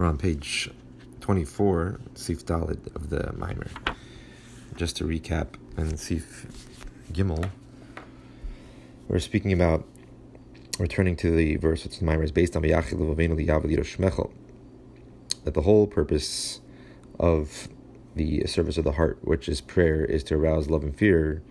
[0.00, 0.70] We're on page
[1.20, 3.66] 24, Sif Dalid of the Mimer.
[4.74, 6.46] Just to recap, and Sif
[7.12, 7.50] Gimel,
[9.08, 9.86] we're speaking about
[10.78, 12.62] returning to the verse which the Mimer is based on
[15.44, 16.62] that the whole purpose
[17.18, 17.68] of
[18.16, 21.42] the service of the heart, which is prayer, is to arouse love and fear.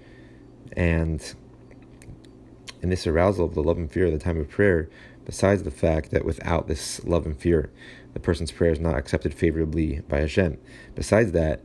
[0.76, 1.22] And
[2.82, 4.90] in this arousal of the love and fear at the time of prayer,
[5.26, 7.70] besides the fact that without this love and fear,
[8.20, 10.58] the person's prayer is not accepted favorably by Hashem.
[10.94, 11.62] Besides that,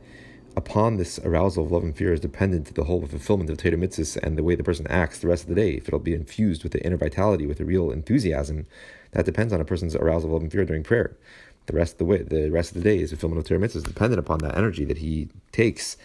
[0.55, 4.15] upon this arousal of love and fear is dependent the whole fulfillment of Torah mitzvahs
[4.23, 5.71] and the way the person acts the rest of the day.
[5.71, 8.65] If it'll be infused with the inner vitality, with a real enthusiasm,
[9.11, 11.17] that depends on a person's arousal of love and fear during prayer.
[11.65, 13.83] The rest of the way, the rest of the day is fulfillment of Torah mitzvahs
[13.83, 15.97] dependent upon that energy that he takes,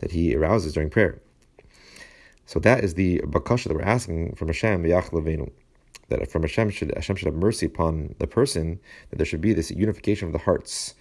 [0.00, 1.20] that he arouses during prayer.
[2.44, 5.50] So that is the bakasha that we're asking from Hashem, Levenu
[6.08, 9.52] that from Hashem should Hashem should have mercy upon the person, that there should be
[9.52, 10.94] this unification of the hearts.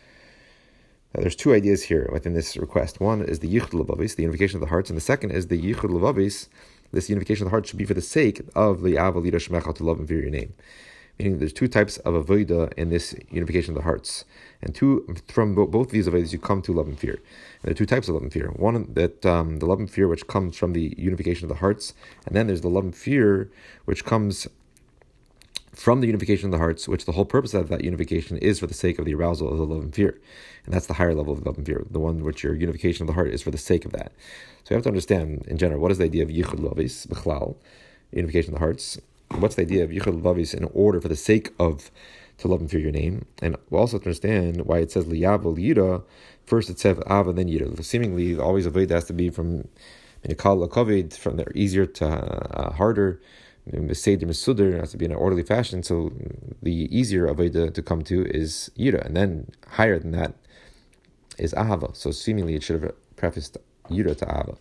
[1.13, 2.99] Now, there's two ideas here within this request.
[2.99, 5.61] One is the yichud levavis, the unification of the hearts, and the second is the
[5.61, 6.47] yichud levavis.
[6.91, 9.83] This unification of the hearts should be for the sake of the avalida shmecha to
[9.83, 10.53] love and fear your name.
[11.17, 14.25] Meaning, there's two types of avodah in this unification of the hearts,
[14.61, 17.13] and two from both of these avodas you come to love and fear.
[17.13, 18.47] And there are two types of love and fear.
[18.49, 21.93] One that um, the love and fear which comes from the unification of the hearts,
[22.25, 23.49] and then there's the love and fear
[23.85, 24.49] which comes
[25.75, 28.67] from the unification of the hearts, which the whole purpose of that unification is for
[28.67, 30.19] the sake of the arousal of the love and fear.
[30.65, 33.07] And that's the higher level of love and fear, the one which your unification of
[33.07, 34.11] the heart is for the sake of that.
[34.63, 37.55] So you have to understand, in general, what is the idea of yichud lavis, b'chlal,
[38.11, 38.99] unification of the hearts?
[39.37, 41.91] What's the idea of yichud lavis in order for the sake of
[42.37, 43.25] to love and fear your name?
[43.41, 46.03] And we'll also understand why it says liyavo liyira,
[46.45, 47.83] first it says ava, then yira.
[47.83, 49.67] Seemingly, always a has to be from
[50.25, 53.19] minikal kovid, from there easier to uh, harder
[53.93, 55.81] Seder Mesudr has to be in an orderly fashion.
[55.83, 56.11] So
[56.61, 60.35] the easier Avodah to come to is Yira, and then higher than that
[61.37, 61.95] is Ahava.
[61.95, 63.57] So seemingly it should have prefaced
[63.89, 64.57] Yira to Ahava.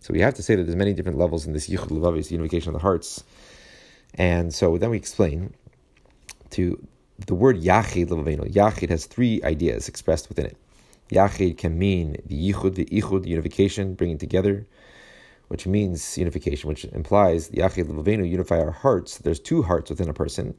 [0.00, 2.68] So we have to say that there's many different levels in this Yichud Levavis, unification
[2.68, 3.24] of the hearts.
[4.14, 5.52] And so then we explain
[6.50, 6.86] to
[7.26, 8.50] the word Yachid Levaveno.
[8.52, 10.56] Yachid has three ideas expressed within it.
[11.10, 14.66] Yachid can mean the Yichud, the Ichud, unification, bringing together
[15.48, 19.18] which means unification, which implies the Yachid Levenu unify our hearts.
[19.18, 20.54] There's two hearts within a person,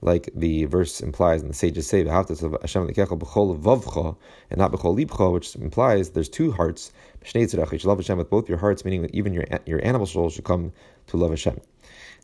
[0.00, 4.16] like the verse implies, and the sages say, "V'havtas of Hashem vavcha,"
[4.50, 6.92] and not b'chol libcha, which implies there's two hearts.
[7.24, 10.44] Should love Hashem with both your hearts, meaning that even your your animal soul should
[10.44, 10.72] come
[11.08, 11.60] to love Hashem.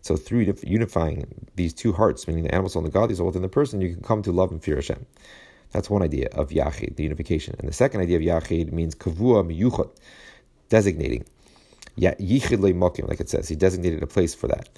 [0.03, 3.43] So through unifying these two hearts, meaning the animal soul and the godly soul within
[3.43, 5.05] the person, you can come to love and fear Hashem.
[5.73, 7.57] That's one idea of Yachid, the unification.
[7.59, 9.91] And the second idea of Yachid means kavua miyuchot,
[10.69, 11.25] designating.
[11.97, 14.69] Yeah, yichid mokim, like it says, he designated a place for that,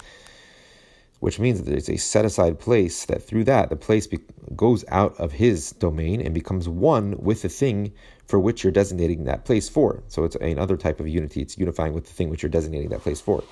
[1.19, 4.19] which means that there's a set aside place that through that the place be-
[4.55, 7.91] goes out of his domain and becomes one with the thing
[8.27, 10.03] for which you're designating that place for.
[10.09, 11.41] So it's another type of unity.
[11.41, 13.43] It's unifying with the thing which you're designating that place for.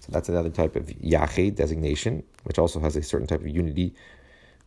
[0.00, 3.94] So that's another type of yachid designation, which also has a certain type of unity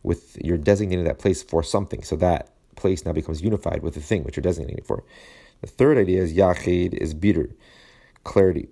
[0.02, 2.02] with you're designating that place for something.
[2.02, 5.04] So that place now becomes unified with the thing which you're designating it for.
[5.62, 7.48] The third idea is yachid is bitter
[8.24, 8.68] clarity.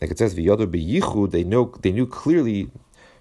[0.00, 2.70] Like it says, "V'yodu beyichud," they know they knew clearly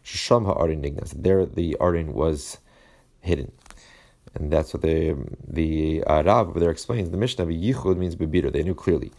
[0.04, 0.82] sham ha'arin.
[1.16, 2.58] There, the arin was
[3.22, 3.52] hidden,
[4.34, 5.16] and that's what the
[5.48, 7.10] the uh, Rav over there explains.
[7.12, 8.52] The Mishnah yichud means bebira.
[8.52, 9.12] They knew clearly.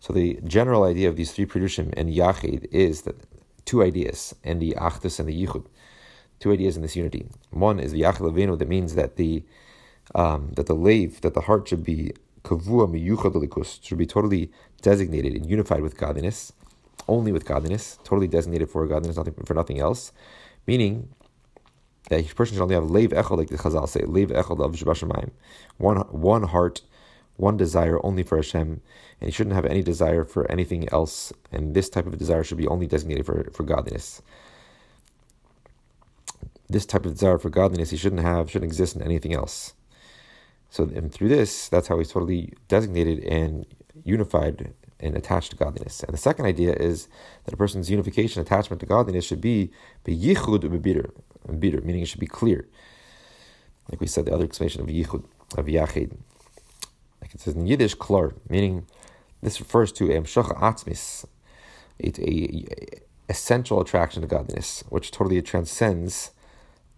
[0.00, 3.16] So the general idea of these three produshim and yachid is that
[3.64, 5.66] two ideas, and the achdus and the yichud,
[6.38, 7.26] two ideas in this unity.
[7.50, 9.42] One is the yachid levenu that means that the
[10.14, 12.12] um, that the lave, that the heart should be
[12.44, 14.50] kavua miyuchad should be totally
[14.82, 16.52] designated and unified with godliness,
[17.06, 20.12] only with godliness, totally designated for godliness, nothing for nothing else.
[20.66, 21.08] Meaning
[22.08, 25.32] that a person should only have leiv echad, like the Chazal say, leiv echad of
[25.78, 26.82] one one heart,
[27.36, 28.80] one desire only for Hashem,
[29.20, 31.32] and he shouldn't have any desire for anything else.
[31.52, 34.22] And this type of desire should be only designated for, for godliness.
[36.68, 39.74] This type of desire for godliness he shouldn't have, shouldn't exist in anything else.
[40.70, 43.66] So, and through this, that's how he's totally designated and
[44.04, 46.02] unified and attached to godliness.
[46.02, 47.08] And the second idea is
[47.44, 49.70] that a person's unification, attachment to godliness should be
[50.06, 51.10] yichud bebitter,
[51.58, 52.68] bitter, meaning it should be clear.
[53.90, 55.24] Like we said, the other explanation of yichud,
[55.56, 56.16] of yachid.
[57.22, 58.86] Like it says in Yiddish, klar, meaning
[59.42, 61.24] this refers to emshach atzmis,
[61.98, 62.66] it's a,
[63.28, 66.32] essential attraction to godliness, which totally transcends,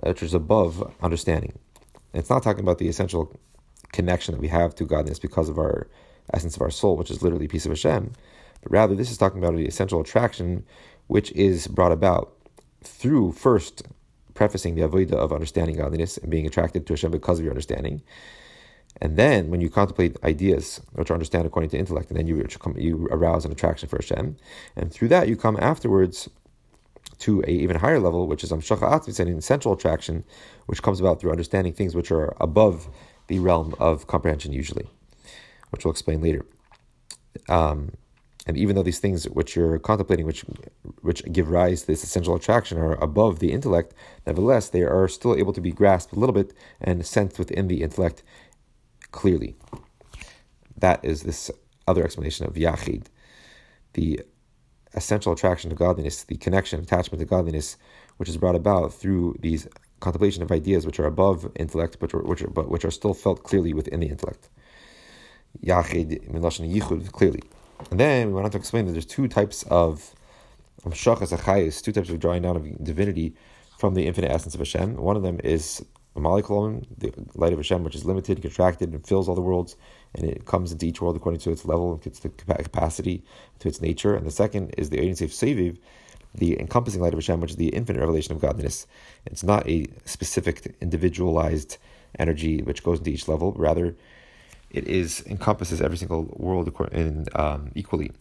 [0.00, 1.58] which is above understanding.
[2.12, 3.38] And it's not talking about the essential
[3.92, 5.88] connection that we have to godliness because of our
[6.32, 8.12] essence of our soul, which is literally a piece of Hashem,
[8.62, 10.64] but rather this is talking about the essential attraction
[11.06, 12.32] which is brought about
[12.82, 13.82] through first
[14.34, 18.02] prefacing the avodah of understanding godliness and being attracted to Hashem because of your understanding.
[19.00, 22.46] And then when you contemplate ideas which are understand according to intellect, and then you,
[22.76, 24.36] you arouse an attraction for Hashem.
[24.76, 26.28] And through that, you come afterwards
[27.20, 30.24] to a even higher level, which is um, Amshacha Atvis, an essential attraction,
[30.66, 32.88] which comes about through understanding things which are above
[33.30, 34.86] the realm of comprehension usually,
[35.70, 36.44] which we'll explain later.
[37.48, 37.92] Um,
[38.44, 40.40] and even though these things which you're contemplating, which
[41.00, 43.94] which give rise to this essential attraction, are above the intellect,
[44.26, 47.82] nevertheless they are still able to be grasped a little bit and sensed within the
[47.82, 48.24] intellect
[49.12, 49.54] clearly.
[50.76, 51.50] That is this
[51.86, 53.06] other explanation of Yachid,
[53.92, 54.20] the
[54.94, 57.76] essential attraction to godliness, the connection, attachment to godliness,
[58.16, 59.68] which is brought about through these
[60.00, 63.42] contemplation of ideas which are above intellect, but which are, but which are still felt
[63.42, 64.48] clearly within the intellect.
[65.64, 67.42] Yachid, Milashon Yichud, clearly.
[67.90, 70.14] And then we went on to explain that there's two types of
[70.84, 73.34] Shachas Achayis, two types of drawing down of divinity
[73.78, 74.96] from the infinite essence of Hashem.
[74.96, 75.84] One of them is
[76.16, 79.76] Malikulam, the light of Hashem, which is limited, contracted, and fills all the worlds,
[80.14, 83.24] and it comes into each world according to its level, and its capacity,
[83.60, 84.14] to its nature.
[84.14, 85.78] And the second is the agency of Seviv,
[86.34, 88.86] the encompassing light of Hashem, which is the infinite revelation of godliness.
[89.26, 91.78] It's not a specific, individualized
[92.18, 93.52] energy which goes into each level.
[93.52, 93.96] Rather,
[94.70, 98.12] it is encompasses every single world in, um, equally.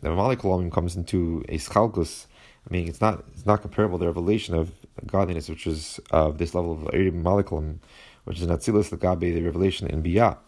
[0.00, 2.26] The Malikulam comes into a schalkus,
[2.70, 4.72] meaning it's not it's not comparable to the revelation of
[5.06, 7.78] godliness, which is of this level of Malikulam,
[8.24, 10.38] which is an Atzilus Lagabe, the revelation in Biyah.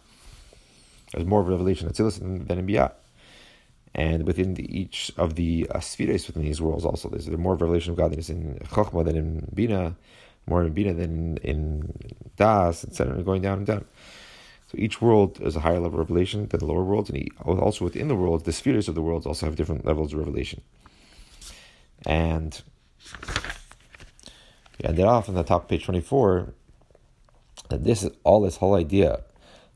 [1.11, 2.93] There's more of a revelation in Atzilus than in Biyah
[3.95, 7.55] and within the, each of the uh, spheres within these worlds also there's there's more
[7.55, 9.95] revelation of godliness in Chokhmah than in Bina,
[10.47, 11.93] more in Bina than in, in
[12.35, 13.21] Das, etc.
[13.23, 13.85] Going down and down.
[14.67, 17.85] So each world is a higher level of revelation than the lower worlds, and also
[17.85, 20.61] within the worlds, the spheres of the worlds also have different levels of revelation.
[22.05, 22.59] And
[24.79, 26.53] we ended off on the top page twenty four.
[27.69, 29.21] That this is all this whole idea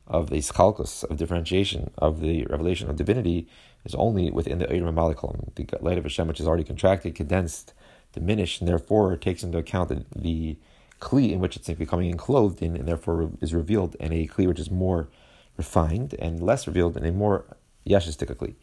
[0.06, 3.48] of the chalkus of differentiation of the revelation of divinity
[3.88, 7.72] is only within the Eirim Malikulam, the light of Hashem, which is already contracted, condensed,
[8.12, 10.56] diminished, and therefore takes into account the, the
[11.00, 14.60] Kli in which it's becoming enclosed in, and therefore is revealed in a Kli which
[14.60, 15.08] is more
[15.56, 17.44] refined and less revealed in a more
[17.86, 18.54] Yeshistic Kli.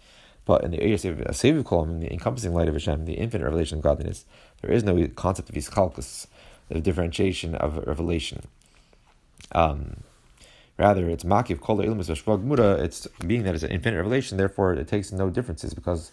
[0.45, 3.83] But in the Seviv column, in the encompassing light of Hashem, the infinite revelation of
[3.83, 4.25] godliness,
[4.61, 6.27] there is no concept of Ischalkus,
[6.69, 8.43] the differentiation of revelation.
[9.53, 10.03] Um,
[10.77, 14.87] Rather, it's makiv kol ilmus v'shvag It's being that it's an infinite revelation, therefore it
[14.87, 16.11] takes no differences because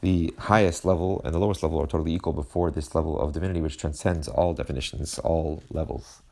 [0.00, 3.60] the highest level and the lowest level are totally equal before this level of divinity,
[3.60, 6.22] which transcends all definitions, all levels.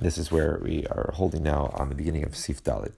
[0.00, 2.92] This is where we are holding now on the beginning of Sif Dalid.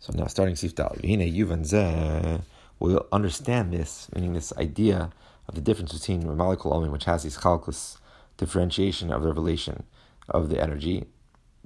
[0.00, 2.42] So now starting Sif Dalid.
[2.78, 5.12] We'll understand this, meaning this idea
[5.48, 7.98] of the difference between Malikul Omen, which has these chalkus
[8.36, 9.84] differentiation of the revelation
[10.28, 11.06] of the energy,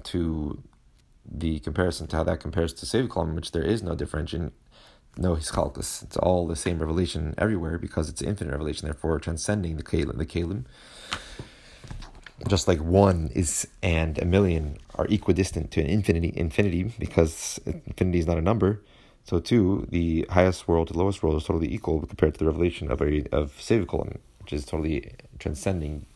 [0.07, 0.63] to
[1.31, 4.53] the comparison to how that compares to Sev Kolom, which there is no differentiation,
[5.17, 6.03] no Hischalkus.
[6.03, 10.17] It's all the same revelation everywhere because it's infinite revelation, therefore transcending the Kalim.
[10.17, 10.65] The Kalim.
[12.49, 18.19] Just like one is and a million are equidistant to an infinity, infinity because infinity
[18.19, 18.83] is not a number.
[19.25, 22.91] So too, the highest world, to lowest world is totally equal compared to the revelation
[22.91, 26.07] of a of Sev Kolom, which is totally transcending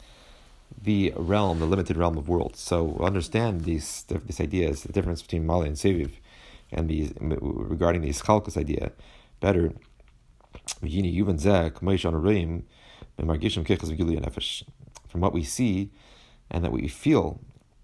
[0.82, 2.60] the realm, the limited realm of worlds.
[2.60, 6.12] So understand these this idea is the difference between Mali and Seviv,
[6.72, 8.92] and the regarding the Ischalkus idea
[9.40, 9.72] better.
[10.80, 10.88] From
[15.20, 15.90] what we see
[16.50, 17.40] and that we feel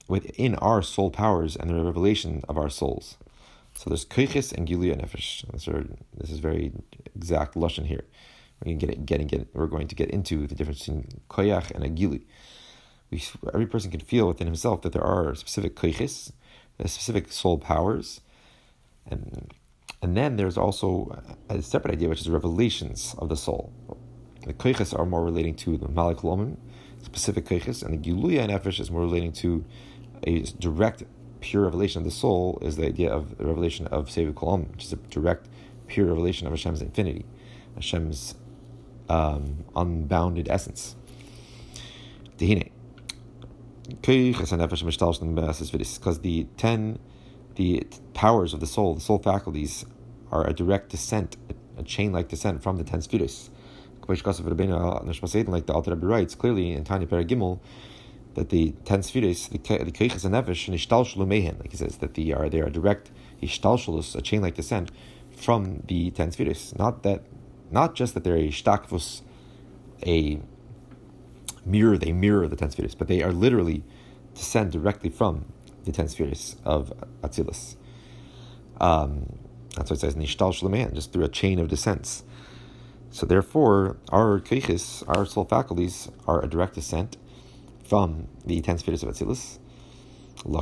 [0.08, 3.16] within our soul powers and the revelation of our souls.
[3.74, 5.44] So there's koiches and giluya nefesh.
[6.16, 6.72] This is very
[7.14, 8.04] exact lashon here.
[8.60, 11.70] We're going to get, getting get, we're going to get into the difference between koyach
[11.72, 12.26] and a gili
[13.10, 13.22] we,
[13.52, 16.32] every person can feel within himself that there are specific koiches,
[16.80, 18.20] specific soul powers,
[19.06, 19.52] and
[20.02, 23.72] and then there's also a separate idea which is revelations of the soul.
[24.46, 26.56] The koiches are more relating to the malik lomim,
[27.02, 29.64] specific koiches, and the giluya nefesh is more relating to
[30.26, 31.04] a direct,
[31.40, 32.58] pure revelation of the soul.
[32.62, 35.48] Is the idea of the revelation of sevi kolom, which is a direct,
[35.86, 37.24] pure revelation of Hashem's infinity,
[37.74, 38.34] Hashem's
[39.08, 40.96] um, unbounded essence.
[42.38, 42.70] Tehine
[43.88, 44.50] because
[46.20, 46.98] the ten,
[47.54, 49.84] the powers of the soul, the soul faculties,
[50.30, 51.36] are a direct descent,
[51.76, 53.50] a chain-like descent from the ten spheres.
[54.08, 57.58] Like the Alter Rebbe writes clearly in Tanya Paragimel
[58.34, 62.32] that the ten spheres, the keiches and nefesh, nishtalshlu mehen, like he says that they
[62.32, 63.10] are they are direct
[63.42, 64.90] ishtalshulus, a chain-like descent
[65.36, 66.74] from the ten spheres.
[66.78, 67.24] Not that,
[67.70, 69.22] not just that they're a shtakvus,
[70.06, 70.40] a
[71.66, 73.82] mirror, they mirror the ten spheres, but they are literally
[74.34, 75.46] descend directly from
[75.84, 76.92] the ten spheres of
[77.22, 77.76] Atzilus.
[78.80, 79.38] Um,
[79.74, 82.22] that's why it says Nishtal Shleman, just through a chain of descents.
[83.10, 87.16] So therefore, our keiches, our soul faculties, are a direct descent
[87.84, 89.58] from the ten spheres of Atzilus.
[90.44, 90.54] And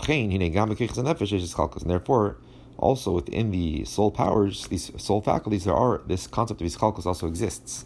[1.91, 2.37] therefore,
[2.77, 7.27] also within the soul powers, these soul faculties, there are this concept of iskalkus also
[7.27, 7.85] exists.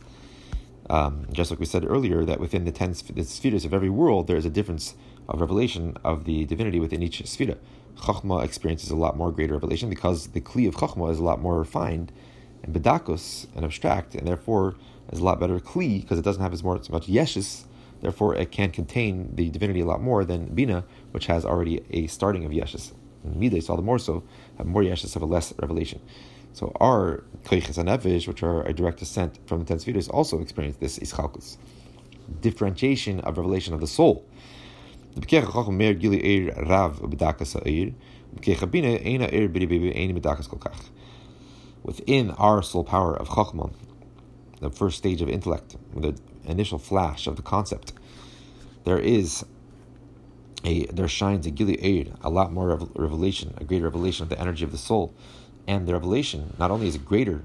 [0.90, 4.26] Um, just like we said earlier, that within the ten the spheres of every world,
[4.26, 4.94] there is a difference
[5.28, 7.56] of revelation of the divinity within each sphere.
[7.96, 11.40] Chachma experiences a lot more greater revelation because the kli of Chachma is a lot
[11.40, 12.12] more refined
[12.62, 14.76] and bedakus and abstract, and therefore
[15.12, 17.64] is a lot better kli because it doesn't have as, as much yeshus.
[18.00, 22.06] Therefore, it can contain the divinity a lot more than bina, which has already a
[22.06, 22.92] starting of yeshus.
[23.24, 24.22] And midas, all the more so,
[24.56, 26.00] have more yeshus, have a less revelation.
[26.52, 27.88] So our koiches and
[28.28, 29.78] which are a direct descent from the ten
[30.08, 31.56] also experience this ischalkus,
[32.40, 34.24] differentiation of revelation of the soul.
[41.82, 43.72] Within our soul power of Chachma,
[44.60, 47.92] the first stage of intellect, the initial flash of the concept,
[48.84, 49.44] there is
[50.64, 54.64] a there shines a gili a lot more revelation, a greater revelation of the energy
[54.64, 55.14] of the soul,
[55.68, 57.42] and the revelation not only is greater,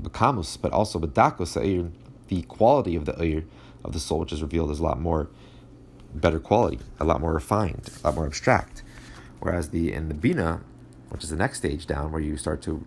[0.00, 1.90] bekamus, but also bedakos
[2.28, 3.44] the quality of the air
[3.82, 5.28] of the soul, which is revealed, is a lot more
[6.14, 8.82] better quality, a lot more refined, a lot more abstract.
[9.40, 10.60] Whereas the in the bina,
[11.08, 12.84] which is the next stage down, where you start to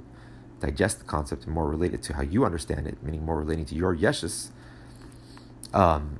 [0.61, 3.75] digest the concept and more related to how you understand it, meaning more relating to
[3.75, 4.49] your yeshus.
[5.73, 6.19] Um,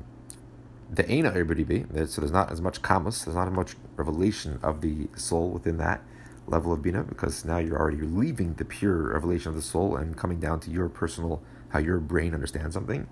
[0.92, 4.82] the Aina be so there's not as much kamus, there's not as much revelation of
[4.82, 6.02] the soul within that
[6.48, 10.16] level of bina, because now you're already leaving the pure revelation of the soul and
[10.16, 13.08] coming down to your personal how your brain understands something,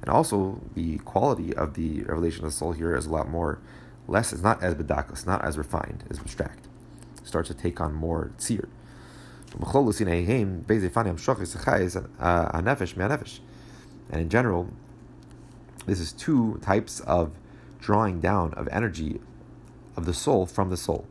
[0.00, 3.58] and also the quality of the revelation of the soul here is a lot more
[4.08, 4.32] less.
[4.32, 6.68] It's not as bedakas, not as refined, as abstract.
[7.18, 8.68] It starts to take on more tzir.
[14.10, 14.68] And in general,
[15.86, 17.32] this is two types of
[17.80, 19.20] drawing down of energy
[19.96, 21.06] of the soul from the soul.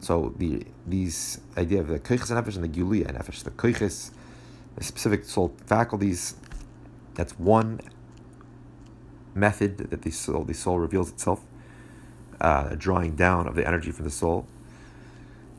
[0.00, 4.10] So the these idea of the koiches nefesh and the gulia nefesh, the koiches,
[4.76, 6.34] the specific soul faculties,
[7.14, 7.80] that's one
[9.34, 11.44] method that the soul the soul reveals itself,
[12.40, 14.46] uh, drawing down of the energy from the soul.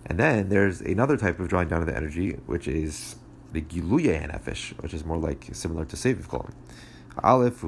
[0.08, 3.18] And then there's another type of drawing down of the energy, which is
[3.54, 6.54] the giluya and nefesh, which is more like similar to seviv kolam.
[7.24, 7.62] Aleph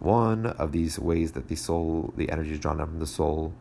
[0.00, 3.54] One of these ways that the soul, the energy is drawn out from the soul,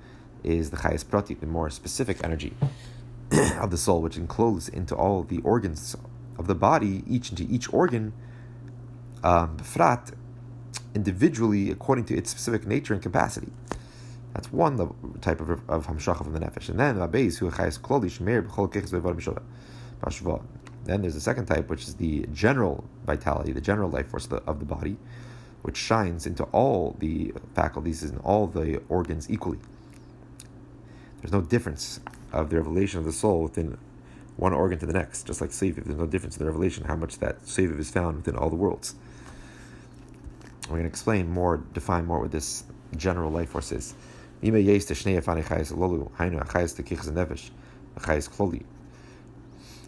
[0.43, 2.53] is the chayes prati, the more specific energy
[3.59, 5.95] of the soul, which encloses into all the organs
[6.37, 8.13] of the body, each into each organ,
[9.23, 10.13] um, befrat,
[10.93, 13.51] individually according to its specific nature and capacity.
[14.33, 14.77] That's one
[15.21, 16.69] type of, of hamshacha from the nefesh.
[16.69, 19.41] And then abeis who chayes kloli shmeir b'chol
[20.87, 24.29] then there's a second type, which is the general vitality, the general life force of
[24.29, 24.95] the, of the body,
[25.61, 29.59] which shines into all the faculties and all the organs equally.
[31.21, 31.99] There's no difference
[32.31, 33.77] of the revelation of the soul within
[34.37, 35.83] one organ to the next, just like Seviv.
[35.83, 38.55] There's no difference in the revelation how much that Seviv is found within all the
[38.55, 38.95] worlds.
[40.63, 42.63] We're going to explain more, define more what this
[42.95, 43.95] general life force is.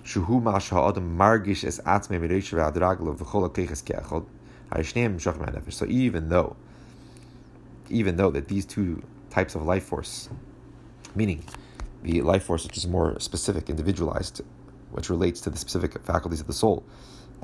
[0.10, 4.26] Shuhu Masha Adam Margish as Atzme Mereisha Adragla of the Keachod.
[4.72, 6.56] So even though,
[7.90, 10.30] even though that these two types of life force,
[11.16, 11.44] meaning
[12.04, 14.42] the life force which is more specific, individualized,
[14.92, 16.84] which relates to the specific faculties of the soul,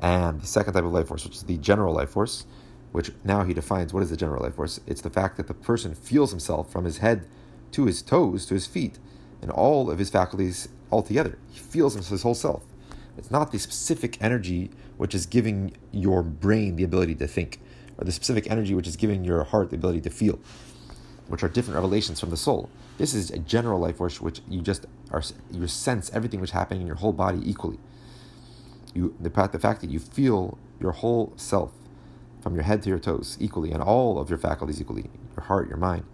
[0.00, 2.46] and the second type of life force, which is the general life force,
[2.92, 4.80] which now he defines what is the general life force.
[4.86, 7.26] It's the fact that the person feels himself from his head
[7.72, 8.98] to his toes to his feet,
[9.42, 11.38] and all of his faculties altogether.
[11.50, 12.62] He feels his whole self.
[13.18, 17.60] It's not the specific energy which is giving your brain the ability to think,
[17.98, 20.38] or the specific energy which is giving your heart the ability to feel,
[21.28, 22.70] which are different revelations from the soul.
[22.98, 26.54] This is a general life force which you just are you sense everything which is
[26.54, 27.78] happening in your whole body equally.
[28.94, 31.72] You the, the fact that you feel your whole self
[32.40, 35.68] from your head to your toes equally and all of your faculties equally, your heart,
[35.68, 36.04] your mind.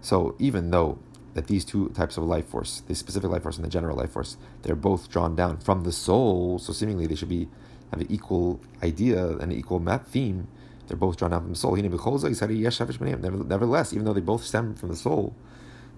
[0.00, 0.98] So even though
[1.32, 4.12] that these two types of life force, the specific life force and the general life
[4.12, 6.58] force, they're both drawn down from the soul.
[6.58, 7.48] So seemingly they should be
[7.90, 10.48] have an equal idea, and an equal map theme.
[10.86, 11.76] They're both drawn out from the soul.
[11.76, 15.34] Nevertheless, even though they both stem from the soul,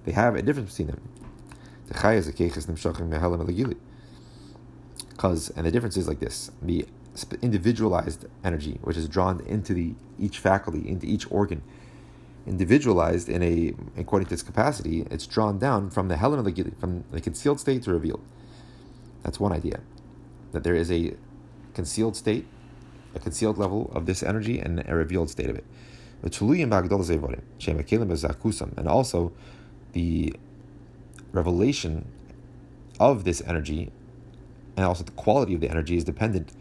[0.05, 1.09] they have a difference between them.
[1.89, 2.29] Because
[5.51, 6.87] and the difference is like this: the
[7.43, 11.63] individualized energy, which is drawn into the each faculty, into each organ.
[12.47, 16.73] Individualized in a according to its capacity, it's drawn down from the helen of the
[16.79, 18.23] from the concealed state to revealed.
[19.25, 19.81] That's one idea.
[20.53, 21.17] That there is a
[21.77, 22.47] concealed state,
[23.15, 25.65] a concealed level of this energy, and a revealed state of it.
[28.77, 29.33] And also
[29.93, 30.35] the
[31.33, 32.07] revelation
[32.99, 33.93] of this energy
[34.77, 36.53] and also the quality of the energy is dependent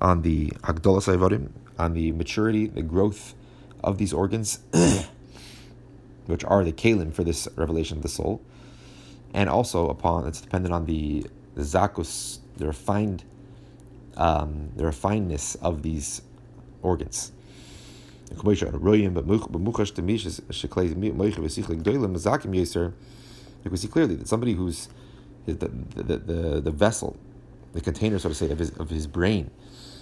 [0.00, 3.34] on the Ayvarim, on the maturity, the growth
[3.82, 4.60] of these organs,
[6.26, 8.40] which are the kalim for this revelation of the soul,
[9.32, 11.26] and also upon it's dependent on the
[11.56, 13.24] zakus, the refined,
[14.16, 16.22] um, the refinedness of these
[16.82, 17.32] organs.
[23.64, 24.88] We see clearly that somebody who's
[25.46, 25.68] the, the,
[26.18, 27.16] the, the vessel
[27.74, 29.50] the container, so to say, of his, of his brain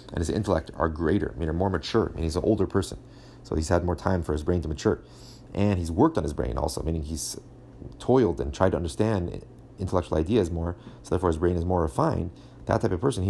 [0.09, 2.11] and his intellect are greater, I mean, are more mature.
[2.11, 2.99] I mean, he's an older person,
[3.41, 5.01] so he's had more time for his brain to mature,
[5.53, 7.37] and he's worked on his brain also, meaning he's
[7.99, 9.43] toiled and tried to understand
[9.79, 12.29] intellectual ideas more, so therefore his brain is more refined.
[12.65, 13.25] That type of person,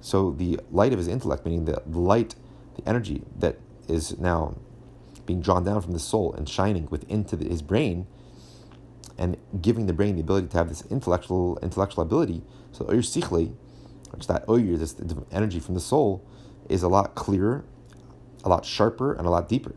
[0.00, 2.34] so the light of his intellect, meaning the light,
[2.76, 4.56] the energy that is now
[5.26, 8.06] being drawn down from the soul and shining within to his brain,
[9.18, 12.42] and giving the brain the ability to have this intellectual intellectual ability.
[12.70, 13.52] So oyr sichle,
[14.12, 14.94] which that oyr, this
[15.32, 16.24] energy from the soul,
[16.68, 17.64] is a lot clearer,
[18.44, 19.74] a lot sharper, and a lot deeper.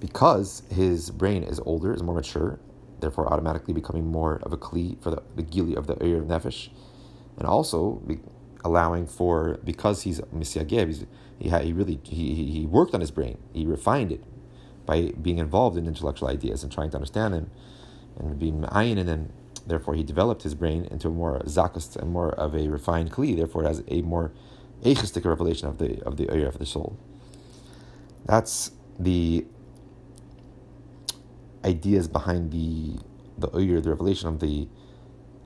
[0.00, 2.58] Because his brain is older, is more mature,
[3.02, 6.70] therefore automatically becoming more of a kli for the, the gili of the of nefesh,
[7.38, 8.20] and also be,
[8.64, 11.06] allowing for because he's misyagev, he's,
[11.38, 14.24] he he really he, he worked on his brain, he refined it
[14.86, 17.50] by being involved in intellectual ideas and trying to understand them
[18.18, 19.32] and being ma'ayin in him.
[19.66, 23.36] Therefore, he developed his brain into a more zakust and more of a refined kli.
[23.36, 24.32] Therefore, it has a more
[24.84, 26.98] echistic revelation of the of the area of the soul.
[28.26, 29.46] That's the
[31.64, 32.98] ideas behind the
[33.38, 34.68] the oyir, the revelation of the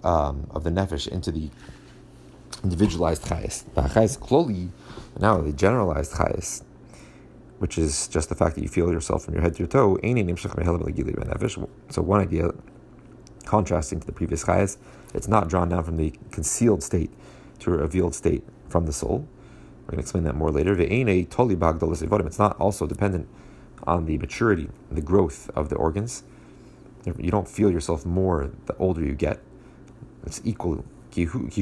[0.04, 1.50] um, of the nefesh into the
[2.62, 3.64] individualized chayas.
[3.74, 4.70] The chayas kloli,
[5.18, 6.62] now the generalized chayas,
[7.58, 9.98] which is just the fact that you feel yourself from your head to your toe.
[11.90, 12.50] So one idea,
[13.44, 14.76] contrasting to the previous chayas,
[15.14, 17.10] it's not drawn down from the concealed state
[17.60, 19.26] to a revealed state from the soul.
[19.86, 20.74] We're going to explain that more later.
[20.78, 23.28] It's not also dependent
[23.86, 26.22] on the maturity, the growth of the organs.
[27.04, 29.40] You don't feel yourself more the older you get.
[30.24, 30.84] It's equal.
[31.14, 31.56] It's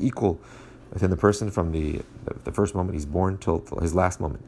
[0.00, 0.40] equal
[0.90, 2.00] within the person from the,
[2.44, 4.42] the, first moment he's born till, till, his last moment.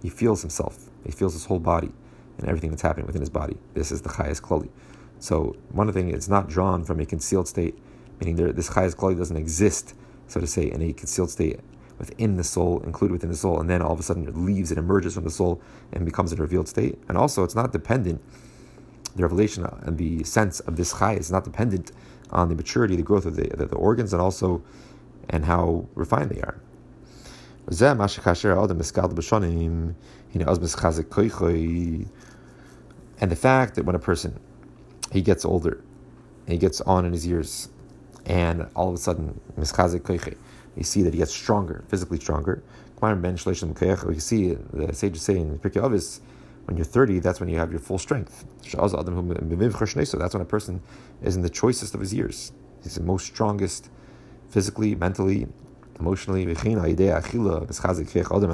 [0.00, 0.78] He feels himself.
[1.04, 1.90] He feels his whole body
[2.38, 3.56] and everything that's happening within his body.
[3.74, 4.68] This is the highest klali.
[5.18, 7.76] So one thing it's not drawn from a concealed state,
[8.20, 9.94] meaning there, this highest klali doesn't exist,
[10.28, 11.60] so to say, in a concealed state
[12.08, 14.70] within the soul, included within the soul, and then all of a sudden it leaves,
[14.70, 15.60] it emerges from the soul
[15.92, 16.98] and becomes a revealed state.
[17.08, 18.20] And also, it's not dependent.
[19.16, 21.92] The revelation and the sense of this chai is not dependent
[22.30, 24.62] on the maturity, the growth of the, the, the organs, and also
[25.30, 26.60] and how refined they are.
[33.20, 34.38] And the fact that when a person
[35.12, 35.82] he gets older,
[36.46, 37.70] he gets on in his years,
[38.26, 39.40] and all of a sudden
[40.76, 42.62] you see that he gets stronger, physically stronger.
[43.00, 46.20] We see the sages say in Pirkei Avos,
[46.64, 48.46] when you're 30, that's when you have your full strength.
[48.66, 48.94] So that's
[50.34, 50.80] when a person
[51.22, 52.52] is in the choicest of his years.
[52.82, 53.90] He's the most strongest
[54.48, 55.46] physically, mentally,
[56.00, 56.56] emotionally, and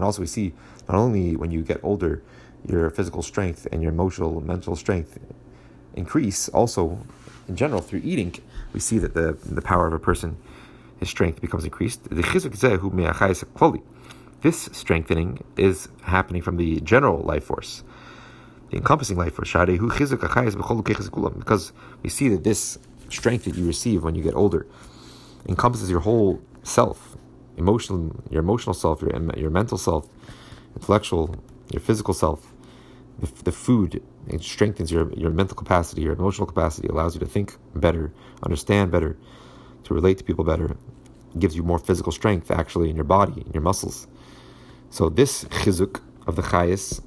[0.03, 0.53] also we see
[0.89, 2.23] not only when you get older,
[2.67, 5.19] your physical strength and your emotional, mental strength
[5.95, 6.99] increase, also
[7.49, 8.35] in general through eating,
[8.73, 10.37] we see that the, the power of a person,
[11.01, 12.05] his strength becomes increased.
[14.43, 17.83] This strengthening is happening from the general life force,
[18.71, 24.23] the encompassing life force, because we see that this strength that you receive when you
[24.23, 24.67] get older
[25.49, 27.17] encompasses your whole self,
[27.57, 30.07] emotional, your emotional self, your your mental self,
[30.77, 31.35] intellectual,
[31.73, 32.55] your physical self.
[33.19, 37.27] The, the food it strengthens your your mental capacity, your emotional capacity, allows you to
[37.27, 39.17] think better, understand better,
[39.85, 40.77] to relate to people better,
[41.39, 44.07] gives you more physical strength actually in your body, in your muscles.
[44.91, 47.01] So this chizuk of the chayas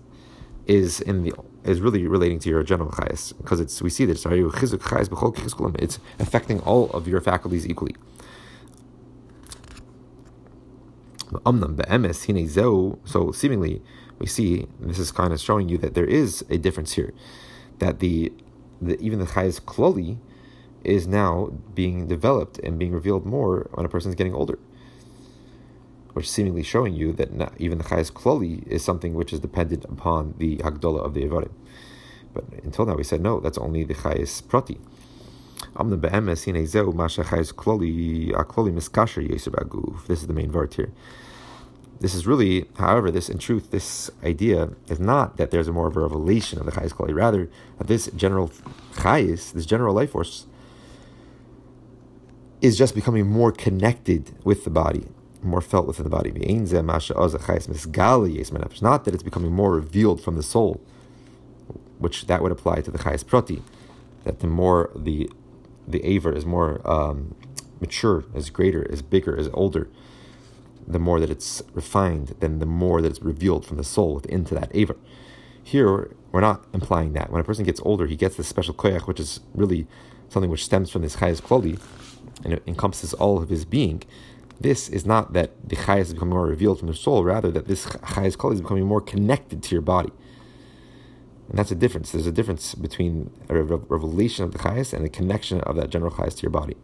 [0.65, 1.33] is in the
[1.63, 6.59] is really relating to your general chayas because it's we see this chizuk it's affecting
[6.61, 7.95] all of your faculties equally.
[13.05, 13.81] So seemingly,
[14.19, 17.13] we see this is kind of showing you that there is a difference here,
[17.79, 18.31] that the,
[18.81, 20.17] the even the chayes kloli
[20.83, 24.59] is now being developed and being revealed more when a person is getting older.
[26.13, 29.85] Which seemingly showing you that not, even the Chayas Kloli is something which is dependent
[29.85, 31.51] upon the Hagdola of the Evarim.
[32.33, 34.79] But until now we said no, that's only the Chayas Prati.
[40.07, 40.91] This is the main word here.
[41.99, 45.87] This is really, however, this in truth, this idea is not that there's a more
[45.87, 48.51] of a revelation of the Chayas Klali, rather that this general
[48.95, 50.45] Chayas, this general life force,
[52.63, 55.05] is just becoming more connected with the body,
[55.43, 56.31] more felt within the body.
[58.81, 60.81] Not that it's becoming more revealed from the soul,
[61.99, 63.61] which that would apply to the Chayas Prati,
[64.23, 65.29] that the more the
[65.85, 67.35] the aver is more um,
[67.81, 69.89] mature, is greater, is bigger, is older,
[70.87, 74.55] the more that it's refined, then the more that it's revealed from the soul into
[74.55, 74.95] that aver.
[75.61, 77.29] Here, we're not implying that.
[77.29, 79.85] When a person gets older, he gets this special koyach, which is really
[80.29, 81.77] something which stems from this chayas kloli,
[82.43, 84.03] and it encompasses all of his being.
[84.59, 87.67] This is not that the chayas is becoming more revealed from the soul, rather that
[87.67, 90.11] this chayas kloli is becoming more connected to your body.
[91.49, 92.11] And that's a difference.
[92.11, 96.11] There's a difference between a revelation of the chayas and the connection of that general
[96.11, 96.75] chayas to your body.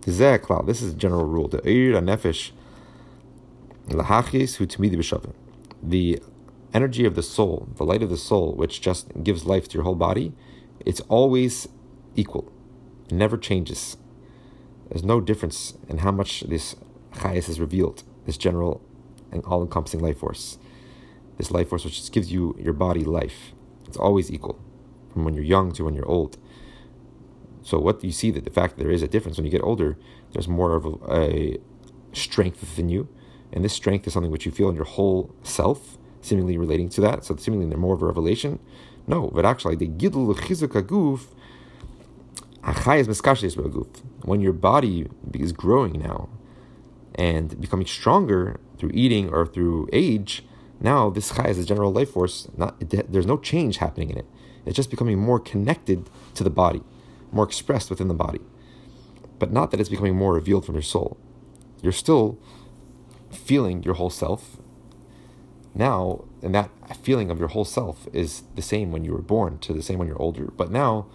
[0.00, 1.48] This is a general rule.
[1.48, 2.52] The nefesh
[5.82, 6.22] The
[6.74, 9.84] energy of the soul, the light of the soul, which just gives life to your
[9.84, 10.32] whole body,
[10.84, 11.68] it's always
[12.14, 12.52] equal.
[13.06, 13.96] It never changes.
[14.88, 16.76] There's no difference in how much this
[17.14, 18.82] chayas is revealed, this general
[19.32, 20.58] and all encompassing life force.
[21.38, 23.52] This life force which just gives you your body life.
[23.86, 24.58] It's always equal,
[25.12, 26.38] from when you're young to when you're old.
[27.62, 29.62] So what you see that the fact that there is a difference when you get
[29.62, 29.98] older,
[30.32, 31.58] there's more of a, a
[32.12, 33.08] strength within you,
[33.52, 37.00] and this strength is something which you feel in your whole self, seemingly relating to
[37.00, 37.24] that.
[37.24, 38.58] So seemingly they're more of a revelation.
[39.06, 41.34] No, but actually the gidul chizuk aguf
[44.22, 46.28] when your body is growing now
[47.14, 50.44] and becoming stronger through eating or through age,
[50.80, 52.48] now this chai is a general life force.
[52.56, 54.26] Not there's no change happening in it.
[54.64, 56.82] It's just becoming more connected to the body
[57.32, 58.40] more expressed within the body.
[59.38, 61.18] But not that it's becoming more revealed from your soul.
[61.82, 62.38] You're still
[63.30, 64.56] feeling your whole self.
[65.74, 66.70] Now, and that
[67.02, 69.98] feeling of your whole self is the same when you were born to the same
[69.98, 70.46] when you're older.
[70.56, 71.06] But now,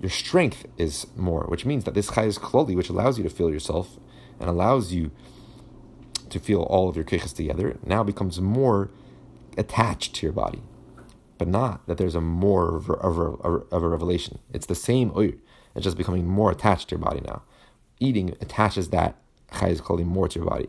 [0.00, 3.30] your strength is more, which means that this chai is kloli, which allows you to
[3.30, 3.98] feel yourself
[4.38, 5.10] and allows you
[6.28, 8.90] to feel all of your keiches together, now becomes more
[9.56, 10.62] attached to your body.
[11.38, 14.38] But not that there's a more of a, of a, revelation.
[14.52, 15.32] It's the same oir.
[15.74, 17.42] It's just becoming more attached to your body now.
[18.00, 19.16] Eating attaches that
[19.52, 20.68] chayz kali more to your body.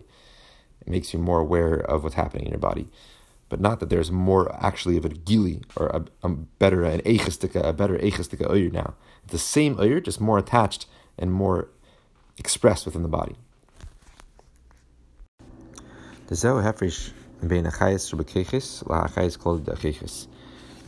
[0.81, 2.87] It makes you more aware of what's happening in your body.
[3.49, 7.63] But not that there's more actually of a gili or a, a better an echistika,
[7.63, 8.95] a better echistika oir now.
[9.23, 10.85] It's the same oir, just more attached
[11.17, 11.69] and more
[12.37, 13.35] expressed within the body.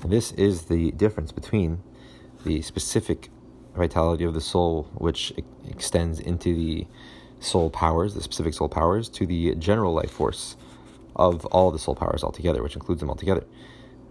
[0.06, 1.82] This is the difference between
[2.46, 3.30] the specific
[3.76, 5.34] vitality of the soul, which
[5.68, 6.88] extends into the
[7.40, 10.56] soul powers, the specific soul powers, to the general life force
[11.16, 13.44] of all the soul powers altogether, which includes them altogether.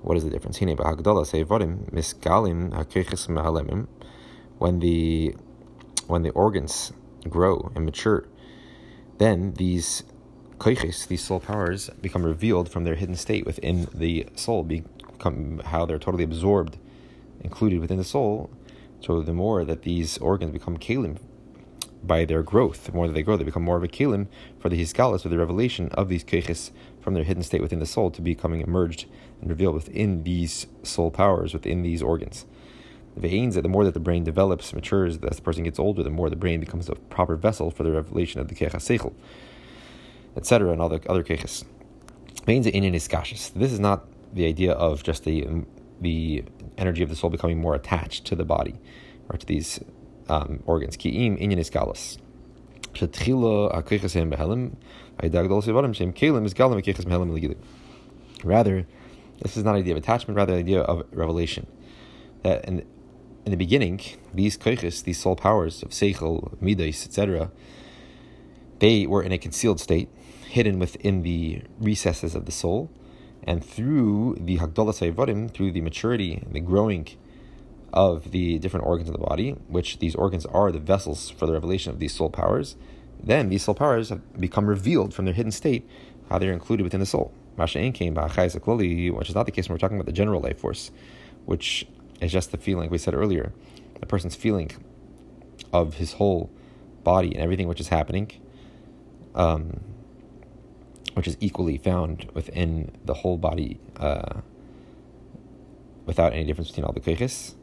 [0.02, 0.58] What is the difference?
[0.58, 0.68] When
[4.80, 5.34] the
[6.06, 6.92] when the organs
[7.28, 8.26] grow and mature,
[9.18, 10.04] then these
[10.58, 15.84] koiches, these soul powers, become revealed from their hidden state within the soul, become how
[15.84, 16.78] they're totally absorbed,
[17.40, 18.50] included within the soul,
[19.00, 21.18] so the more that these organs become kalim
[22.02, 24.26] by their growth, the more that they grow, they become more of a kalim
[24.58, 27.86] for the hisgalis, for the revelation of these keches from their hidden state within the
[27.86, 29.06] soul to becoming emerged
[29.40, 32.46] and revealed within these soul powers, within these organs.
[33.14, 36.02] The veins that the more that the brain develops, matures, as the person gets older,
[36.02, 39.12] the more the brain becomes a proper vessel for the revelation of the kecha seichel,
[40.36, 41.64] etc., and all the other keches.
[42.46, 45.64] Veins in This is not the idea of just the
[46.00, 46.44] the
[46.76, 48.78] energy of the soul becoming more attached to the body
[49.28, 49.80] or to these
[50.28, 50.96] um, organs.
[50.96, 52.18] Ki'im inyan iskalos.
[58.44, 58.86] Rather,
[59.40, 61.66] this is not an idea of attachment, rather an idea of revelation.
[62.42, 62.84] That in,
[63.44, 64.00] in the beginning,
[64.32, 67.50] these koiches, these soul powers of seichel, midas, etc.,
[68.78, 70.08] they were in a concealed state,
[70.48, 72.90] hidden within the recesses of the soul,
[73.42, 77.06] and through the Hagdalah through the maturity and the growing
[77.92, 81.52] of the different organs of the body, which these organs are the vessels for the
[81.52, 82.76] revelation of these soul powers,
[83.22, 85.88] then these soul powers have become revealed from their hidden state,
[86.28, 87.32] how they're included within the soul.
[87.58, 90.92] Came by which is not the case when we're talking about the general life force,
[91.44, 91.88] which
[92.20, 93.52] is just the feeling we said earlier.
[93.98, 94.70] The person's feeling
[95.72, 96.50] of his whole
[97.02, 98.30] body and everything which is happening,
[99.34, 99.80] um,
[101.14, 104.40] which is equally found within the whole body uh,
[106.06, 107.54] without any difference between all the keiches.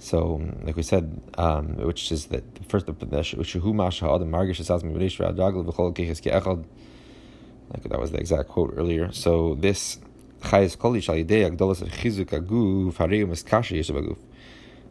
[0.00, 2.92] So, like we said, um, which is that the first the
[7.70, 9.12] like that was the exact quote earlier.
[9.12, 9.98] So this
[10.42, 14.18] chayes koli shal yidei agdolas chizuk aguf hariyum eskashi yeshav aguf.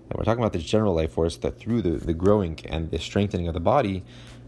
[0.10, 3.00] And we're talking about this general life force that through the, the growing and the
[3.00, 4.04] strengthening of the body,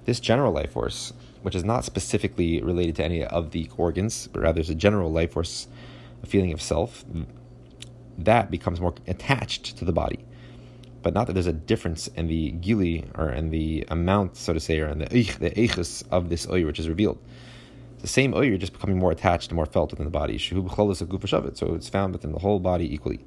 [0.06, 4.42] this general life force, which is not specifically related to any of the organs, but
[4.42, 5.68] rather is a general life force,
[6.24, 7.04] a feeling of self,
[8.18, 10.26] that becomes more attached to the body.
[11.02, 14.60] But not that there's a difference in the gili or in the amount, so to
[14.60, 17.18] say, or in the eich, the eichus of this oil which is revealed.
[18.00, 20.38] The same oil just becoming more attached and more felt within the body.
[20.38, 20.66] So
[21.74, 23.26] it's found within the whole body equally.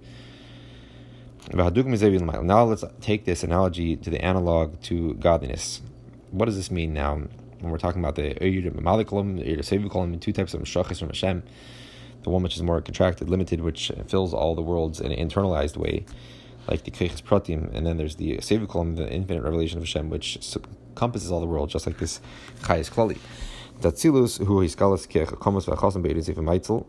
[1.53, 5.83] Now let's take this analogy to the analog to godliness.
[6.31, 7.17] What does this mean now
[7.61, 11.43] when we're talking about the Eyir Malikulam, the Eyir two types of Meshachis from Hashem?
[12.23, 15.77] The one which is more contracted, limited, which fills all the worlds in an internalized
[15.77, 16.07] way,
[16.69, 20.39] like the Keiches Pratim, and then there's the Sevikulam, the infinite revelation of Hashem, which
[20.91, 22.21] encompasses all the world, just like this
[22.63, 23.19] Chayes Klali.
[23.81, 26.87] Datzilus, who is Galas Kech, Komos Vachasim Beidin Sefer Meitzel,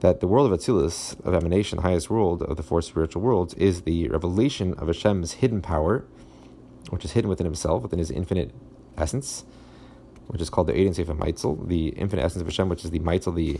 [0.00, 3.54] that the world of Atzilus, of emanation, the highest world of the four spiritual worlds,
[3.54, 6.04] is the revelation of Hashem's hidden power,
[6.90, 8.52] which is hidden within himself, within his infinite
[8.96, 9.44] essence,
[10.26, 13.00] which is called the Eden Sefer Meitzel, the infinite essence of Hashem, which is the
[13.00, 13.58] Meitzel, the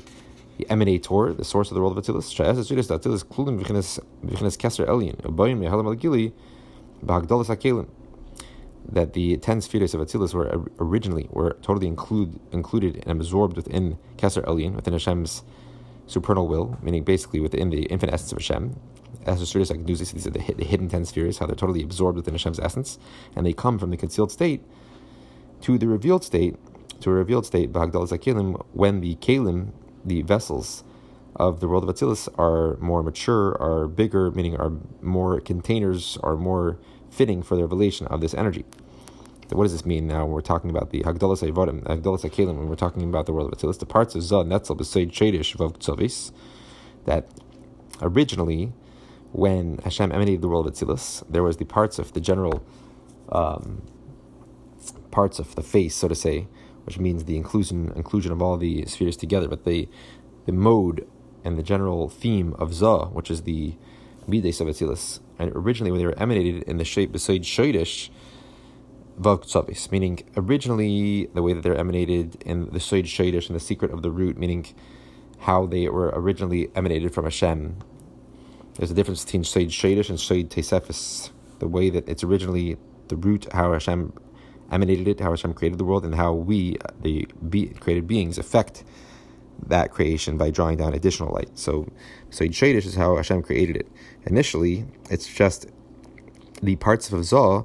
[0.66, 2.35] emanator, the source of the world of Atzilus.
[2.35, 6.33] Sha'es Atzilus, Atzilus, Klulim, Vichines Keser Elyon, Ubayim, Yehalam Al-Gili,
[7.05, 7.88] Bahagdalas HaKelim
[8.90, 13.99] that the ten spheres of Atzilus were originally were totally include, included and absorbed within
[14.16, 15.42] Keser Elyon, within Hashem's
[16.07, 18.81] supernal will, meaning basically within the infinite essence of Hashem.
[19.27, 22.59] As like these are the, the hidden ten spheres, how they're totally absorbed within Hashem's
[22.59, 22.99] essence,
[23.37, 24.62] and they come from the concealed state
[25.61, 26.57] to the revealed state,
[27.01, 29.73] to a revealed state, Bahagdal Zakilim, when the Kalim,
[30.09, 30.85] the vessels
[31.37, 36.37] of the world of Atzilus, are more mature, are bigger, meaning are more containers, are
[36.37, 36.79] more
[37.11, 38.64] fitting for the revelation of this energy.
[39.49, 40.27] So What does this mean now?
[40.27, 43.59] We're talking about the Hagdalas Ayvadim, Hagdalas Akalim, when we're talking about the world of
[43.59, 46.33] Atzilus, the parts of Zah, Netzel, Besaid, Shadish, Vav
[47.07, 47.29] that
[48.03, 48.73] originally,
[49.33, 52.62] when Hashem emanated the world of Atzilus, there was the parts of the general
[53.31, 53.83] um,
[55.11, 56.47] parts of the face, so to say,
[56.88, 59.87] which means the inclusion inclusion of all the spheres together, but the
[60.46, 61.07] the mode
[61.44, 63.74] and the general theme of Zah, which is the
[64.27, 64.68] Mides of
[65.38, 68.09] and originally when they were emanated in the shape beside Shoidish,
[69.20, 73.90] Vav meaning originally the way that they're emanated in the Soid Shoidish and the secret
[73.90, 74.66] of the root, meaning
[75.40, 77.77] how they were originally emanated from Hashem.
[78.77, 83.16] There's a difference between Soid Shoidish and Soid Tesefis, the way that it's originally the
[83.16, 84.14] root, how Hashem
[84.70, 88.85] emanated it, how Hashem created the world, and how we, the be, created beings, affect
[89.66, 91.50] that creation by drawing down additional light.
[91.59, 91.88] So,
[92.31, 93.88] so Shadish is how Hashem created it.
[94.26, 95.66] Initially, it's just
[96.62, 97.64] the parts of Zah,